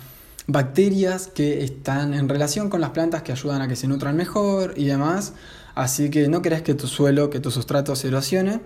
bacterias 0.51 1.27
que 1.27 1.63
están 1.63 2.15
en 2.15 2.27
relación 2.27 2.69
con 2.69 2.81
las 2.81 2.89
plantas 2.89 3.21
que 3.21 3.31
ayudan 3.31 3.61
a 3.61 3.67
que 3.67 3.75
se 3.75 3.87
nutran 3.87 4.15
mejor 4.15 4.73
y 4.75 4.85
demás. 4.85 5.33
Así 5.75 6.09
que 6.09 6.27
no 6.27 6.41
querés 6.41 6.63
que 6.63 6.73
tu 6.73 6.87
suelo, 6.87 7.29
que 7.29 7.39
tu 7.39 7.51
sustrato 7.51 7.95
se 7.95 8.07
erosione. 8.07 8.61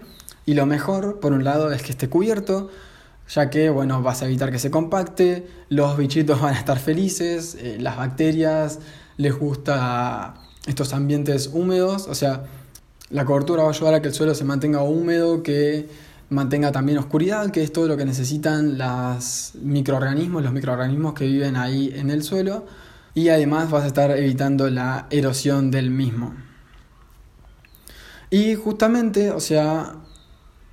Y 0.46 0.54
lo 0.54 0.66
mejor, 0.66 1.20
por 1.20 1.34
un 1.34 1.44
lado, 1.44 1.72
es 1.74 1.84
que 1.84 1.92
esté 1.92 2.08
cubierto, 2.08 2.70
ya 3.28 3.50
que 3.50 3.70
bueno, 3.70 4.02
vas 4.02 4.22
a 4.22 4.26
evitar 4.26 4.50
que 4.50 4.60
se 4.60 4.72
compacte, 4.72 5.46
los 5.68 5.98
bichitos 5.98 6.42
van 6.42 6.56
a 6.56 6.60
estar 6.60 6.80
felices, 6.80 7.56
eh, 7.60 7.78
las 7.80 7.98
bacterias 7.98 8.80
les 9.18 9.38
gusta 9.38 10.36
estos 10.66 10.94
ambientes 10.94 11.50
húmedos, 11.54 12.08
o 12.08 12.16
sea, 12.16 12.46
la 13.10 13.26
cobertura 13.26 13.64
va 13.64 13.70
a 13.70 13.72
ayudar 13.72 13.94
a 13.94 14.02
que 14.02 14.08
el 14.08 14.14
suelo 14.14 14.34
se 14.34 14.46
mantenga 14.46 14.82
húmedo, 14.82 15.44
que 15.44 15.88
mantenga 16.34 16.72
también 16.72 16.98
oscuridad, 16.98 17.52
que 17.52 17.64
es 17.64 17.72
todo 17.72 17.88
lo 17.88 17.96
que 17.96 18.06
necesitan 18.06 18.78
los 18.78 19.54
microorganismos, 19.62 20.44
los 20.44 20.52
microorganismos 20.52 21.14
que 21.14 21.26
viven 21.26 21.56
ahí 21.56 21.94
en 21.96 22.10
el 22.10 22.24
suelo, 22.24 22.66
y 23.14 23.30
además 23.30 23.72
vas 23.72 23.84
a 23.84 23.88
estar 23.88 24.12
evitando 24.12 24.70
la 24.70 25.08
erosión 25.10 25.72
del 25.72 25.92
mismo. 25.92 26.34
Y 28.30 28.56
justamente, 28.56 29.32
o 29.32 29.40
sea, 29.40 29.96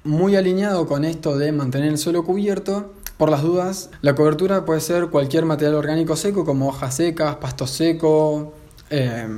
muy 0.02 0.34
alineado 0.34 0.86
con 0.86 1.04
esto 1.04 1.36
de 1.36 1.52
mantener 1.52 1.90
el 1.90 1.98
suelo 1.98 2.24
cubierto, 2.24 2.94
por 3.18 3.30
las 3.30 3.42
dudas, 3.42 3.90
la 4.00 4.14
cobertura 4.14 4.64
puede 4.64 4.80
ser 4.80 5.08
cualquier 5.08 5.44
material 5.44 5.74
orgánico 5.74 6.16
seco 6.16 6.46
como 6.46 6.68
hojas 6.68 6.96
secas, 6.96 7.36
pasto 7.36 7.66
seco, 7.66 8.54
eh, 8.88 9.28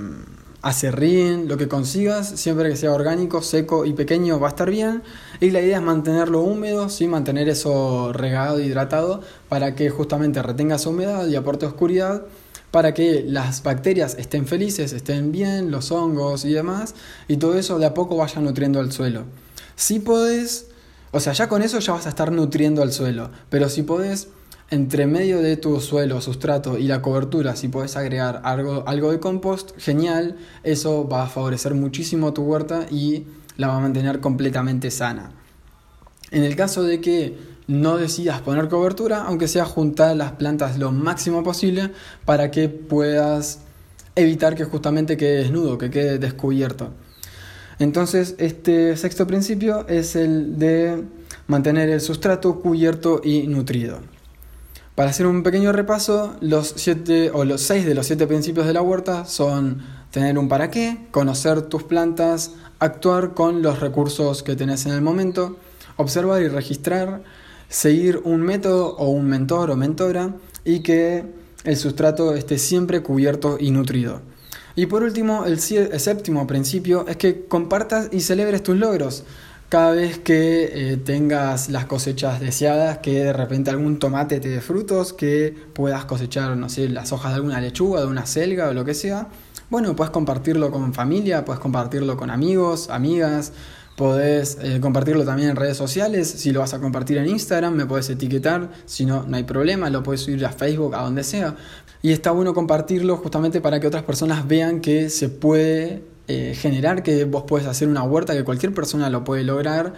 acerrín, 0.62 1.48
lo 1.48 1.57
que 1.57 1.68
consigas, 1.68 2.29
siempre 2.29 2.70
que 2.70 2.77
sea 2.77 2.92
orgánico, 2.92 3.42
seco 3.42 3.85
y 3.85 3.92
pequeño 3.92 4.38
va 4.38 4.46
a 4.46 4.51
estar 4.51 4.70
bien. 4.70 5.03
Y 5.40 5.51
la 5.51 5.61
idea 5.61 5.79
es 5.79 5.83
mantenerlo 5.83 6.40
húmedo, 6.40 6.88
¿sí? 6.88 7.09
mantener 7.09 7.48
eso 7.48 8.12
regado, 8.12 8.61
hidratado, 8.61 9.20
para 9.48 9.75
que 9.75 9.90
justamente 9.90 10.40
retenga 10.40 10.77
esa 10.77 10.88
humedad 10.88 11.27
y 11.27 11.35
aporte 11.35 11.66
oscuridad, 11.66 12.22
para 12.70 12.94
que 12.94 13.25
las 13.27 13.62
bacterias 13.62 14.16
estén 14.18 14.46
felices, 14.46 14.92
estén 14.92 15.33
bien, 15.33 15.70
los 15.70 15.90
hongos 15.90 16.44
y 16.44 16.53
demás, 16.53 16.94
y 17.29 17.37
todo 17.37 17.59
eso 17.59 17.79
de 17.79 17.87
a 17.87 17.92
poco 17.92 18.16
vaya 18.16 18.40
nutriendo 18.40 18.79
al 18.79 18.92
suelo. 18.92 19.25
Si 19.75 19.98
podés, 19.98 20.68
o 21.11 21.20
sea, 21.20 21.33
ya 21.33 21.48
con 21.48 21.62
eso 21.62 21.81
ya 21.81 21.92
vas 21.92 22.07
a 22.07 22.11
estar 22.11 22.31
nutriendo 22.31 22.83
al 22.83 22.92
suelo, 22.92 23.31
pero 23.51 23.68
si 23.68 23.83
podés 23.83 24.29
entre 24.72 25.06
medio 25.06 25.42
de 25.42 25.58
tu 25.58 25.78
suelo, 25.82 26.22
sustrato 26.22 26.78
y 26.78 26.85
la 26.85 27.02
cobertura, 27.02 27.56
si 27.56 27.68
puedes 27.68 27.94
agregar 27.94 28.40
algo, 28.42 28.85
algo 28.87 29.12
de 29.12 29.20
compost, 29.20 29.78
genial, 29.78 30.38
eso 30.64 31.06
va 31.06 31.24
a 31.24 31.26
favorecer 31.26 31.74
muchísimo 31.74 32.32
tu 32.32 32.42
huerta 32.42 32.87
y 32.90 33.26
la 33.58 33.68
va 33.68 33.76
a 33.76 33.80
mantener 33.80 34.20
completamente 34.20 34.90
sana. 34.90 35.32
En 36.30 36.42
el 36.42 36.56
caso 36.56 36.85
de 36.85 37.02
que 37.02 37.37
no 37.66 37.98
decidas 37.98 38.40
poner 38.40 38.68
cobertura, 38.68 39.24
aunque 39.24 39.46
sea 39.46 39.66
juntar 39.66 40.16
las 40.16 40.32
plantas 40.32 40.78
lo 40.78 40.90
máximo 40.90 41.42
posible 41.42 41.90
para 42.24 42.50
que 42.50 42.70
puedas 42.70 43.58
evitar 44.16 44.54
que 44.54 44.64
justamente 44.64 45.18
quede 45.18 45.42
desnudo, 45.42 45.76
que 45.76 45.90
quede 45.90 46.18
descubierto. 46.18 46.88
Entonces, 47.78 48.37
este 48.38 48.96
sexto 48.96 49.26
principio 49.26 49.87
es 49.87 50.16
el 50.16 50.58
de 50.58 51.04
mantener 51.46 51.90
el 51.90 52.00
sustrato 52.00 52.58
cubierto 52.58 53.20
y 53.22 53.46
nutrido. 53.48 54.00
Para 54.94 55.09
hacer 55.09 55.26
un 55.26 55.42
pequeño 55.42 55.72
repaso, 55.72 56.37
los 56.40 56.74
siete 56.76 57.31
o 57.31 57.46
los 57.46 57.62
seis 57.62 57.87
de 57.87 57.94
los 57.94 58.07
siete 58.07 58.26
principios 58.26 58.66
de 58.66 58.74
la 58.74 58.83
huerta 58.83 59.24
son 59.24 59.83
tener 60.11 60.37
un 60.37 60.48
para 60.48 60.70
qué, 60.70 61.07
conocer 61.11 61.62
tus 61.62 61.83
plantas, 61.83 62.52
actuar 62.78 63.33
con 63.33 63.62
los 63.62 63.81
recursos 63.81 64.42
que 64.42 64.55
tenés 64.55 64.85
en 64.85 64.92
el 64.92 65.00
momento, 65.00 65.57
observar 65.96 66.42
y 66.42 66.48
registrar, 66.48 67.22
seguir 67.70 68.20
un 68.24 68.42
método 68.42 68.94
o 68.96 69.09
un 69.09 69.26
mentor 69.26 69.70
o 69.70 69.76
mentora 69.76 70.35
y 70.62 70.81
que 70.81 71.24
el 71.64 71.76
sustrato 71.78 72.35
esté 72.35 72.59
siempre 72.59 73.02
cubierto 73.02 73.57
y 73.59 73.70
nutrido. 73.70 74.20
Y 74.74 74.87
por 74.87 75.02
último, 75.02 75.44
el, 75.46 75.59
séptimo 75.59 76.46
principio 76.46 77.07
es 77.09 77.16
que 77.16 77.46
compartas 77.46 78.09
y 78.11 78.20
celebres 78.20 78.62
tus 78.62 78.76
logros. 78.76 79.24
Cada 79.72 79.92
vez 79.92 80.18
que 80.18 80.64
eh, 80.92 80.96
tengas 80.98 81.70
las 81.70 81.87
cosechas 81.87 82.40
deseadas, 82.40 82.98
que 82.98 83.24
de 83.24 83.32
repente 83.32 83.70
algún 83.70 83.98
tomate 83.98 84.38
te 84.38 84.50
dé 84.50 84.61
frutos, 84.61 85.14
que 85.14 85.54
puedas 85.72 86.04
cosechar, 86.04 86.54
no 86.58 86.68
sé, 86.68 86.90
las 86.90 87.11
hojas 87.11 87.32
de 87.32 87.37
alguna 87.37 87.58
lechuga, 87.58 88.02
de 88.02 88.06
una 88.06 88.26
selga 88.26 88.68
o 88.68 88.74
lo 88.74 88.85
que 88.85 88.92
sea, 88.92 89.28
bueno, 89.70 89.96
puedes 89.96 90.11
compartirlo 90.11 90.70
con 90.70 90.92
familia, 90.92 91.46
puedes 91.46 91.58
compartirlo 91.58 92.18
con 92.18 92.28
amigos, 92.28 92.90
amigas, 92.90 93.54
Podés 93.96 94.58
eh, 94.62 94.78
compartirlo 94.80 95.24
también 95.24 95.50
en 95.50 95.56
redes 95.56 95.76
sociales. 95.76 96.26
Si 96.28 96.50
lo 96.50 96.61
vas 96.61 96.72
a 96.72 96.80
compartir 96.80 97.18
en 97.18 97.28
Instagram, 97.28 97.74
me 97.74 97.85
puedes 97.85 98.08
etiquetar. 98.08 98.70
Si 98.87 99.04
no, 99.04 99.24
no 99.24 99.37
hay 99.37 99.44
problema. 99.44 99.90
Lo 99.90 100.02
puedes 100.02 100.22
subir 100.22 100.44
a 100.46 100.50
Facebook, 100.50 100.94
a 100.94 101.02
donde 101.02 101.22
sea. 101.22 101.56
Y 102.00 102.11
está 102.12 102.30
bueno 102.30 102.54
compartirlo 102.54 103.18
justamente 103.18 103.61
para 103.61 103.80
que 103.80 103.87
otras 103.87 104.02
personas 104.02 104.48
vean 104.48 104.80
que 104.80 105.11
se 105.11 105.28
puede 105.28 106.02
eh, 106.33 106.55
generar, 106.55 107.03
que 107.03 107.25
vos 107.25 107.45
puedes 107.47 107.66
hacer 107.66 107.88
una 107.88 108.03
huerta, 108.03 108.33
que 108.35 108.45
cualquier 108.45 108.73
persona 108.73 109.11
lo 109.11 109.25
puede 109.25 109.45
lograr 109.45 109.95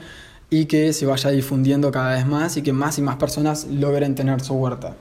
y 0.50 0.66
que 0.66 0.92
se 0.92 1.06
vaya 1.06 1.30
difundiendo 1.30 1.90
cada 1.90 2.14
vez 2.14 2.26
más 2.26 2.56
y 2.56 2.62
que 2.62 2.72
más 2.72 2.98
y 2.98 3.02
más 3.02 3.16
personas 3.16 3.66
logren 3.66 4.14
tener 4.14 4.40
su 4.40 4.54
huerta. 4.54 4.96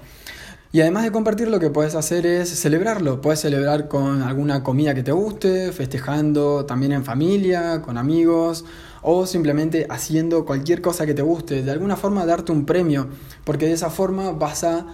Y 0.71 0.81
además 0.81 1.03
de 1.03 1.11
compartir, 1.11 1.49
lo 1.49 1.59
que 1.59 1.69
puedes 1.69 1.93
hacer 1.93 2.25
es 2.25 2.49
celebrarlo. 2.49 3.21
Puedes 3.21 3.39
celebrar 3.39 3.87
con 3.87 4.23
alguna 4.23 4.63
comida 4.63 4.95
que 4.95 5.03
te 5.03 5.11
guste, 5.11 5.71
festejando 5.71 6.65
también 6.65 6.93
en 6.93 7.05
familia, 7.05 7.83
con 7.83 7.99
amigos, 7.99 8.65
o 9.03 9.27
simplemente 9.27 9.85
haciendo 9.91 10.45
cualquier 10.45 10.81
cosa 10.81 11.05
que 11.05 11.13
te 11.13 11.21
guste. 11.21 11.61
De 11.61 11.71
alguna 11.71 11.95
forma 11.95 12.25
darte 12.25 12.51
un 12.51 12.65
premio, 12.65 13.07
porque 13.43 13.67
de 13.67 13.73
esa 13.73 13.91
forma 13.91 14.31
vas 14.31 14.63
a 14.63 14.87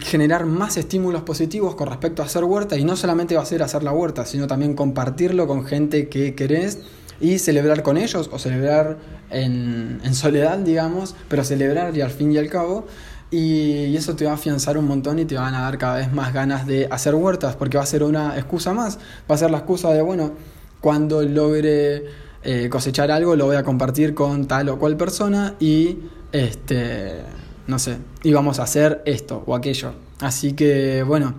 generar 0.00 0.44
más 0.46 0.76
estímulos 0.76 1.22
positivos 1.22 1.74
con 1.74 1.88
respecto 1.88 2.22
a 2.22 2.26
hacer 2.26 2.44
huerta 2.44 2.76
y 2.76 2.84
no 2.84 2.96
solamente 2.96 3.36
va 3.36 3.42
a 3.42 3.46
ser 3.46 3.62
hacer 3.62 3.82
la 3.82 3.92
huerta, 3.92 4.26
sino 4.26 4.46
también 4.46 4.74
compartirlo 4.74 5.46
con 5.46 5.64
gente 5.64 6.08
que 6.08 6.34
querés 6.34 6.80
y 7.20 7.38
celebrar 7.38 7.82
con 7.82 7.96
ellos 7.96 8.28
o 8.32 8.38
celebrar 8.38 8.98
en, 9.30 10.00
en 10.02 10.14
soledad, 10.14 10.58
digamos, 10.58 11.14
pero 11.28 11.44
celebrar 11.44 11.96
y 11.96 12.00
al 12.00 12.10
fin 12.10 12.32
y 12.32 12.38
al 12.38 12.48
cabo 12.48 12.86
y 13.30 13.94
eso 13.94 14.16
te 14.16 14.24
va 14.24 14.32
a 14.32 14.34
afianzar 14.34 14.78
un 14.78 14.86
montón 14.86 15.18
y 15.18 15.24
te 15.24 15.34
van 15.34 15.54
a 15.54 15.60
dar 15.62 15.76
cada 15.76 15.96
vez 15.96 16.12
más 16.12 16.32
ganas 16.32 16.66
de 16.66 16.88
hacer 16.90 17.14
huertas, 17.14 17.56
porque 17.56 17.76
va 17.76 17.82
a 17.82 17.86
ser 17.86 18.02
una 18.02 18.36
excusa 18.38 18.72
más. 18.72 18.98
Va 19.30 19.34
a 19.34 19.38
ser 19.38 19.50
la 19.50 19.58
excusa 19.58 19.90
de, 19.90 20.00
bueno, 20.00 20.32
cuando 20.80 21.22
logre 21.22 22.04
eh, 22.42 22.68
cosechar 22.70 23.10
algo, 23.10 23.36
lo 23.36 23.46
voy 23.46 23.56
a 23.56 23.62
compartir 23.62 24.14
con 24.14 24.46
tal 24.46 24.70
o 24.70 24.78
cual 24.78 24.96
persona 24.96 25.56
y, 25.60 25.98
este, 26.32 27.20
no 27.68 27.78
sé, 27.78 27.98
y 28.22 28.32
vamos 28.32 28.58
a 28.58 28.62
hacer 28.64 29.02
esto 29.04 29.44
o 29.46 29.54
aquello. 29.54 29.92
Así 30.20 30.54
que, 30.54 31.02
bueno, 31.02 31.34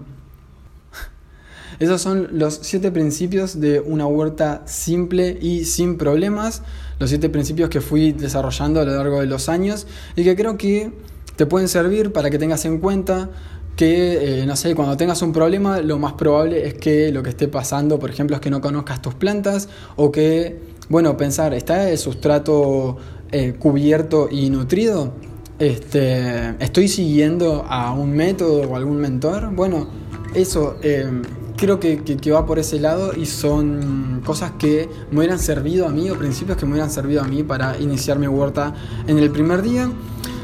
esos 1.80 2.02
son 2.02 2.30
los 2.32 2.60
siete 2.62 2.92
principios 2.92 3.60
de 3.60 3.80
una 3.80 4.06
huerta 4.06 4.62
simple 4.65 5.38
y 5.42 5.65
sin 5.65 5.98
problemas. 5.98 6.62
Los 7.00 7.10
siete 7.10 7.30
principios 7.30 7.70
que 7.70 7.82
fui 7.82 8.12
desarrollando 8.12 8.80
a 8.80 8.86
lo 8.86 8.96
largo 8.96 9.20
de 9.20 9.26
los 9.26 9.50
años 9.50 9.88
y 10.15 10.24
que 10.24 10.36
creo 10.36 10.56
que 10.58 10.94
te 11.36 11.48
pueden 11.48 11.68
servir 11.68 12.13
para 12.13 12.30
que 12.30 12.38
tengas 12.38 12.63
en 12.65 12.78
cuenta 12.78 13.32
que, 13.76 14.42
eh, 14.42 14.46
no 14.46 14.56
sé, 14.56 14.76
cuando 14.76 14.98
tengas 14.98 15.24
un 15.24 15.34
problema, 15.34 15.82
lo 15.82 15.98
más 15.98 16.13
probable 16.13 16.68
es 16.68 16.76
que 16.76 17.12
lo 17.12 17.24
que 17.24 17.30
esté 17.32 17.48
pasando, 17.48 17.98
por 17.98 18.12
ejemplo, 18.12 18.36
es 18.36 18.42
que 18.42 18.52
no 18.52 18.62
conozcas 18.62 19.02
tus 19.02 19.15
plantas 19.15 19.68
o 19.96 20.12
que, 20.12 20.60
bueno, 20.89 21.18
pensar, 21.18 21.56
¿está 21.56 21.89
el 21.89 21.98
sustrato 21.98 22.98
eh, 23.32 23.56
cubierto 23.58 24.28
y 24.30 24.52
nutrido? 24.52 25.13
Este, 25.60 26.56
¿Estoy 26.63 26.88
siguiendo 26.88 27.65
a 27.67 27.91
un 27.91 28.12
método 28.12 28.62
o 28.62 28.76
algún 28.78 28.98
mentor? 28.98 29.54
Bueno, 29.54 29.88
eso 30.34 30.78
eh, 30.82 31.22
creo 31.58 31.82
que, 31.82 32.02
que, 32.02 32.32
va 32.32 32.45
por 32.45 32.60
ese 32.60 32.80
lado 32.80 33.12
y 33.13 33.26
son 33.26 34.22
cosas 34.26 34.54
que 34.58 34.88
me 35.12 35.17
hubieran 35.17 35.38
servido 35.38 35.86
a 35.86 35.89
mí 35.89 36.10
o 36.10 36.17
principios 36.17 36.58
que 36.58 36.65
me 36.65 36.72
hubieran 36.72 36.89
servido 36.89 37.22
a 37.22 37.28
mí 37.28 37.43
para 37.43 37.78
iniciar 37.78 38.17
mi 38.17 38.28
huerta 38.28 38.74
en 39.06 39.19
el 39.19 39.30
primer 39.32 39.62
día. 39.62 39.91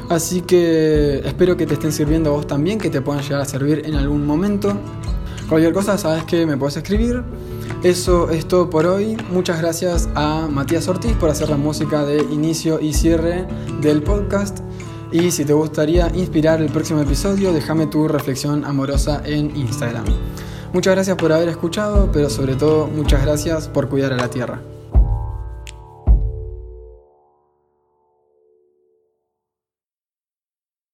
Así 0.10 0.42
que 0.42 1.22
espero 1.26 1.56
que 1.56 1.66
te 1.66 1.76
estén 1.76 1.94
sirviendo 1.94 2.32
a 2.32 2.34
vos 2.34 2.46
también, 2.46 2.78
que 2.78 2.90
te 2.90 3.02
puedan 3.02 3.24
llegar 3.24 3.40
a 3.40 3.46
servir 3.46 3.84
en 3.86 3.96
algún 3.96 4.26
momento. 4.26 4.78
Cualquier 5.48 5.72
cosa, 5.72 5.98
sabes 5.98 6.26
que 6.26 6.46
me 6.46 6.58
puedes 6.58 6.76
escribir. 6.76 7.24
Eso 7.84 8.30
es 8.32 8.48
todo 8.48 8.70
por 8.70 8.86
hoy. 8.86 9.16
Muchas 9.32 9.62
gracias 9.62 10.10
a 10.16 10.48
Matías 10.52 10.88
Ortiz 10.90 11.14
por 11.14 11.30
hacer 11.30 11.50
la 11.50 11.58
música 11.58 12.04
de 12.04 12.18
inicio 12.18 12.82
y 12.82 12.94
cierre 12.94 13.48
del 13.80 14.04
podcast. 14.04 14.60
Y 15.16 15.32
si 15.32 15.46
te 15.46 15.54
gustaría 15.54 16.12
inspirar 16.14 16.62
el 16.62 16.70
próximo 16.70 17.00
episodio, 17.00 17.54
déjame 17.54 17.88
tu 17.88 18.06
reflexión 18.06 18.66
amorosa 18.66 19.22
en 19.24 19.56
Instagram. 19.56 20.04
Muchas 20.74 20.94
gracias 20.94 21.16
por 21.16 21.32
haber 21.32 21.48
escuchado, 21.48 22.10
pero 22.12 22.30
sobre 22.30 22.56
todo 22.56 22.88
muchas 22.88 23.22
gracias 23.22 23.70
por 23.70 23.88
cuidar 23.88 24.12
a 24.12 24.18
la 24.18 24.30
tierra. 24.30 24.60